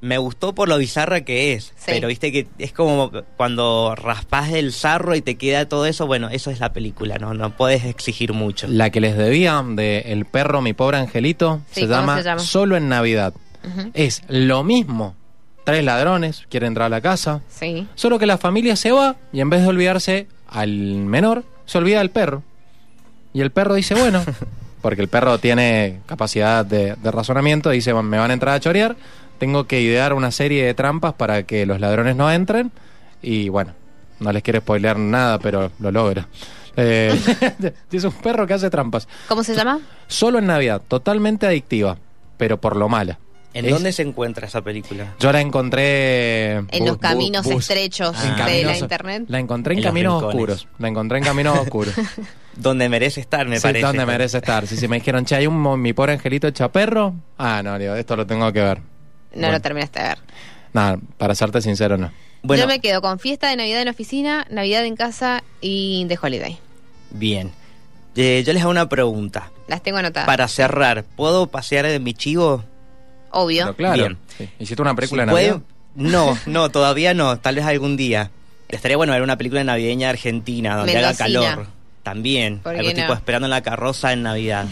Me 0.00 0.16
gustó 0.16 0.54
por 0.54 0.68
lo 0.68 0.78
bizarra 0.78 1.22
que 1.22 1.54
es, 1.54 1.72
Sí. 1.76 1.86
pero 1.86 2.06
viste 2.06 2.30
que 2.30 2.46
es 2.58 2.72
como 2.72 3.10
cuando 3.36 3.96
raspas 3.96 4.52
el 4.52 4.72
sarro 4.72 5.16
y 5.16 5.22
te 5.22 5.34
queda 5.34 5.68
todo 5.68 5.86
eso, 5.86 6.06
bueno, 6.06 6.28
eso 6.28 6.52
es 6.52 6.60
la 6.60 6.72
película, 6.72 7.18
no 7.18 7.34
no 7.34 7.56
puedes 7.56 7.84
exigir 7.84 8.32
mucho. 8.32 8.68
La 8.68 8.90
que 8.90 9.00
les 9.00 9.16
debía 9.16 9.60
de 9.68 9.98
El 10.06 10.24
perro, 10.24 10.62
mi 10.62 10.72
pobre 10.72 10.98
angelito, 10.98 11.62
Sí, 11.72 11.80
se, 11.80 11.88
¿cómo 11.88 11.94
llama 11.94 12.18
se 12.18 12.22
llama? 12.22 12.40
Solo 12.40 12.76
en 12.76 12.88
Navidad. 12.88 13.34
Es 13.92 14.22
lo 14.28 14.62
mismo. 14.62 15.16
Tres 15.72 15.84
ladrones 15.84 16.46
quieren 16.48 16.68
entrar 16.68 16.86
a 16.86 16.88
la 16.88 17.00
casa, 17.00 17.42
Sí. 17.48 17.86
solo 17.94 18.18
que 18.18 18.26
la 18.26 18.38
familia 18.38 18.74
se 18.76 18.90
va 18.92 19.16
y 19.32 19.40
en 19.40 19.50
vez 19.50 19.60
de 19.62 19.68
olvidarse 19.68 20.26
al 20.48 20.70
menor, 20.70 21.44
se 21.66 21.76
olvida 21.78 21.98
del 21.98 22.10
perro. 22.10 22.42
Y 23.34 23.42
el 23.42 23.50
perro 23.50 23.74
dice, 23.74 23.94
bueno, 23.94 24.22
porque 24.82 25.02
el 25.02 25.08
perro 25.08 25.38
tiene 25.38 26.00
capacidad 26.06 26.64
de, 26.64 26.94
de 26.96 27.10
razonamiento, 27.10 27.68
dice, 27.70 27.92
me 27.94 28.16
van 28.18 28.30
a 28.30 28.34
entrar 28.34 28.54
a 28.54 28.60
chorear, 28.60 28.96
tengo 29.38 29.66
que 29.66 29.80
idear 29.82 30.14
una 30.14 30.30
serie 30.30 30.64
de 30.64 30.72
trampas 30.72 31.12
para 31.12 31.42
que 31.42 31.66
los 31.66 31.80
ladrones 31.80 32.16
no 32.16 32.30
entren. 32.32 32.72
Y 33.20 33.50
bueno, 33.50 33.74
no 34.20 34.32
les 34.32 34.42
quiero 34.42 34.60
spoilear 34.60 34.98
nada, 34.98 35.38
pero 35.38 35.70
lo 35.80 35.92
logra. 35.92 36.28
Eh, 36.76 37.14
es 37.92 38.04
un 38.04 38.12
perro 38.12 38.46
que 38.46 38.54
hace 38.54 38.70
trampas. 38.70 39.06
¿Cómo 39.28 39.44
se 39.44 39.54
llama? 39.54 39.80
Solo 40.06 40.38
en 40.38 40.46
Navidad, 40.46 40.80
totalmente 40.88 41.46
adictiva, 41.46 41.98
pero 42.38 42.58
por 42.58 42.74
lo 42.76 42.88
mala. 42.88 43.18
¿En 43.54 43.64
Es- 43.64 43.70
dónde 43.72 43.92
se 43.92 44.02
encuentra 44.02 44.46
esa 44.46 44.60
película? 44.62 45.14
Yo 45.18 45.32
la 45.32 45.40
encontré... 45.40 46.52
En 46.70 46.84
los 46.86 46.98
caminos 46.98 47.44
bus- 47.46 47.62
estrechos 47.62 48.14
Ah. 48.16 48.22
de 48.22 48.34
caminos- 48.36 48.72
la 48.72 48.78
internet. 48.78 49.24
La 49.28 49.38
encontré 49.38 49.74
en, 49.74 49.82
caminos 49.82 50.22
oscuros. 50.22 50.68
La 50.78 50.88
encontré 50.88 51.18
en 51.18 51.24
caminos 51.24 51.58
oscuros. 51.62 51.94
Donde 52.54 52.88
merece 52.88 53.20
estar, 53.20 53.46
me 53.46 53.56
sí, 53.56 53.62
parece. 53.62 53.86
donde 53.86 54.04
merece 54.04 54.38
estar. 54.38 54.66
Si 54.66 54.76
se 54.76 54.86
me 54.88 54.96
dijeron, 54.96 55.24
che, 55.24 55.34
hay 55.36 55.46
un 55.46 55.80
mi 55.80 55.92
pobre 55.92 56.12
angelito 56.12 56.46
hecho 56.48 56.68
perro. 56.70 57.14
Ah, 57.38 57.62
no, 57.62 57.78
digo, 57.78 57.94
esto 57.94 58.16
lo 58.16 58.26
tengo 58.26 58.52
que 58.52 58.60
ver. 58.60 58.78
No 58.78 58.84
Bueno. 59.34 59.52
lo 59.52 59.60
terminaste 59.60 60.00
de 60.00 60.08
ver. 60.08 60.18
Nada, 60.72 60.98
para 61.16 61.34
serte 61.34 61.62
sincero, 61.62 61.96
no. 61.96 62.10
Bueno, 62.42 62.62
Yo 62.62 62.68
me 62.68 62.80
quedo 62.80 63.00
con 63.00 63.18
fiesta 63.18 63.48
de 63.48 63.56
Navidad 63.56 63.80
en 63.82 63.88
oficina, 63.88 64.46
Navidad 64.50 64.84
en 64.84 64.94
casa 64.96 65.42
y 65.60 66.04
The 66.08 66.18
Holiday. 66.20 66.58
bien. 67.10 67.50
Eh, 68.16 68.42
yo 68.44 68.52
les 68.52 68.62
hago 68.62 68.70
una 68.72 68.88
pregunta. 68.88 69.52
Las 69.68 69.82
tengo 69.82 69.98
anotadas. 69.98 70.26
Para 70.26 70.48
cerrar, 70.48 71.04
¿puedo 71.16 71.46
pasear 71.46 71.86
de 71.86 72.00
mi 72.00 72.14
chivo? 72.14 72.64
Obvio. 73.30 73.64
Pero 73.64 73.74
claro. 73.76 73.94
Bien. 73.96 74.18
sí. 74.36 74.48
¿Hiciste 74.58 74.82
una 74.82 74.94
película 74.94 75.24
Si 75.24 75.26
de 75.28 75.34
Navidad? 75.34 75.60
puede- 75.94 76.10
No, 76.10 76.38
no, 76.46 76.68
todavía 76.70 77.14
no. 77.14 77.38
Tal 77.38 77.56
vez 77.56 77.64
algún 77.64 77.96
día. 77.96 78.30
Estaría 78.68 78.96
bueno 78.96 79.12
ver 79.12 79.22
una 79.22 79.36
película 79.38 79.64
navideña 79.64 80.10
argentina 80.10 80.76
donde 80.76 80.96
haga 80.96 81.14
calor. 81.14 81.66
También. 82.02 82.58
¿Por 82.60 82.74
Algo 82.74 82.88
qué 82.88 82.94
tipo 82.94 83.08
no? 83.08 83.14
esperando 83.14 83.46
en 83.46 83.50
la 83.50 83.62
carroza 83.62 84.12
en 84.12 84.22
Navidad. 84.22 84.66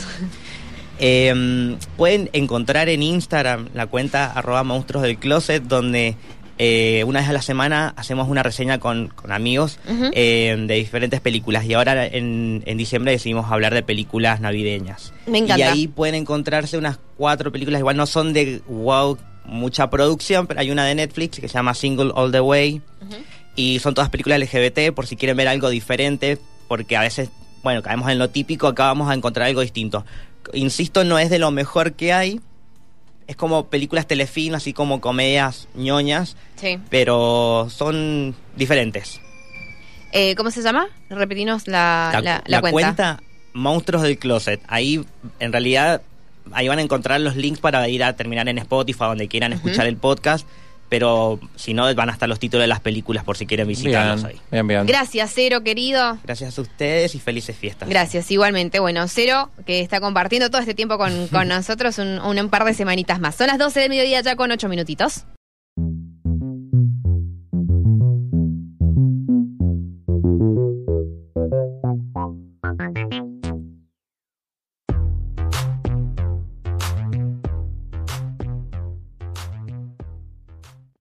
Eh, 0.99 1.77
pueden 1.99 2.31
encontrar 2.33 2.89
en 2.89 3.03
Instagram 3.03 3.69
la 3.75 3.87
cuenta 3.87 4.33
arroba 4.33 4.63
monstruos 4.65 5.03
del 5.03 5.19
closet 5.19 5.63
donde 5.63 6.17
eh, 6.59 7.05
una 7.07 7.21
vez 7.21 7.29
a 7.29 7.33
la 7.33 7.43
semana 7.43 7.93
hacemos 7.97 8.29
una 8.29 8.43
reseña 8.43 8.79
con, 8.79 9.09
con 9.09 9.33
amigos 9.33 9.79
eh, 10.13 10.57
de 10.59 10.75
diferentes 10.75 11.21
películas 11.21 11.65
y 11.67 11.75
ahora 11.75 12.07
en, 12.07 12.63
en 12.65 12.79
diciembre 12.79 13.13
decidimos 13.13 13.51
hablar 13.51 13.75
de 13.75 13.83
películas 13.83 14.41
navideñas. 14.41 15.13
Me 15.27 15.39
encanta. 15.39 15.59
Y 15.59 15.63
ahí 15.63 15.89
pueden 15.89 16.15
encontrarse 16.15 16.79
unas 16.79 16.99
cuatro 17.17 17.53
películas, 17.53 17.81
igual 17.81 17.97
no 17.97 18.07
son 18.07 18.33
de 18.33 18.63
wow, 18.69 19.19
mucha 19.45 19.91
producción, 19.91 20.47
pero 20.47 20.61
hay 20.61 20.71
una 20.71 20.85
de 20.87 20.95
Netflix 20.95 21.39
que 21.41 21.49
se 21.49 21.55
llama 21.55 21.75
Single 21.75 22.13
All 22.15 22.33
the 22.33 22.41
Way 22.41 22.81
y 23.55 23.79
son 23.81 23.95
todas 23.95 24.11
películas 24.11 24.41
LGBT 24.41 24.95
por 24.95 25.07
si 25.07 25.17
quieren 25.17 25.37
ver 25.37 25.49
algo 25.49 25.71
diferente, 25.71 26.39
porque 26.69 26.97
a 26.97 27.01
veces, 27.01 27.31
bueno, 27.63 27.83
caemos 27.83 28.11
en 28.11 28.19
lo 28.19 28.31
típico, 28.31 28.67
acá 28.67 28.85
vamos 28.85 29.11
a 29.11 29.15
encontrar 29.15 29.49
algo 29.49 29.63
distinto. 29.63 30.05
Insisto, 30.53 31.05
no 31.05 31.19
es 31.19 31.31
de 31.31 31.39
lo 31.39 31.51
mejor 31.51 31.95
que 31.95 32.13
hay, 32.13 32.41
es 33.26 33.37
como 33.37 33.66
películas 33.66 34.06
telefilm, 34.06 34.54
así 34.54 34.73
como 34.73 35.00
comedias 35.00 35.68
ñoñas, 35.75 36.37
Sí. 36.56 36.78
pero 36.90 37.68
son 37.71 38.35
diferentes. 38.56 39.21
Eh, 40.12 40.35
¿Cómo 40.37 40.50
se 40.50 40.62
llama? 40.62 40.87
Repetinos 41.11 41.66
la, 41.68 42.21
la, 42.23 42.42
la 42.47 42.61
cuenta. 42.61 43.21
Monstruos 43.52 44.02
del 44.02 44.18
Closet. 44.18 44.61
Ahí, 44.68 45.04
en 45.40 45.50
realidad, 45.52 46.02
ahí 46.52 46.68
van 46.68 46.78
a 46.78 46.83
encontrar 46.83 47.21
los 47.21 47.37
links 47.37 47.59
para 47.61 47.88
ir 47.88 48.04
a 48.04 48.14
terminar 48.14 48.49
en 48.49 48.59
Spotify, 48.59 49.04
donde 49.04 49.28
quieran 49.28 49.52
escuchar 49.54 49.87
el 49.87 49.97
podcast. 49.97 50.47
Pero 50.88 51.40
si 51.57 51.75
no, 51.75 51.93
van 51.95 52.11
a 52.11 52.12
estar 52.12 52.28
los 52.28 52.38
títulos 52.38 52.62
de 52.62 52.69
las 52.69 52.81
películas 52.81 53.25
por 53.25 53.37
si 53.37 53.47
quieren 53.47 53.66
visitarlos 53.66 54.23
Bien, 54.23 54.37
ahí. 54.37 54.40
bien, 54.50 54.66
bien. 54.69 54.87
Gracias, 54.87 55.33
Cero, 55.35 55.62
querido. 55.64 56.19
Gracias 56.25 56.59
a 56.59 56.62
ustedes 56.62 57.14
y 57.14 57.19
felices 57.19 57.57
fiestas. 57.57 57.88
Gracias, 57.88 58.31
igualmente. 58.31 58.78
Bueno, 58.78 59.07
Cero, 59.09 59.50
que 59.66 59.81
está 59.81 60.00
compartiendo 60.00 60.49
todo 60.50 60.61
este 60.61 60.75
tiempo 60.75 60.97
con, 60.99 61.28
con 61.28 61.49
nosotros 61.49 61.99
un, 61.99 62.21
un 62.21 62.49
par 62.50 62.64
de 62.64 62.75
semanitas 62.75 63.21
más. 63.21 63.35
Son 63.35 63.49
las 63.49 63.59
12 63.59 63.81
del 63.81 63.90
mediodía 63.90 64.21
ya 64.21 64.37
con 64.37 64.50
8 64.52 64.69
minutitos. 64.69 65.25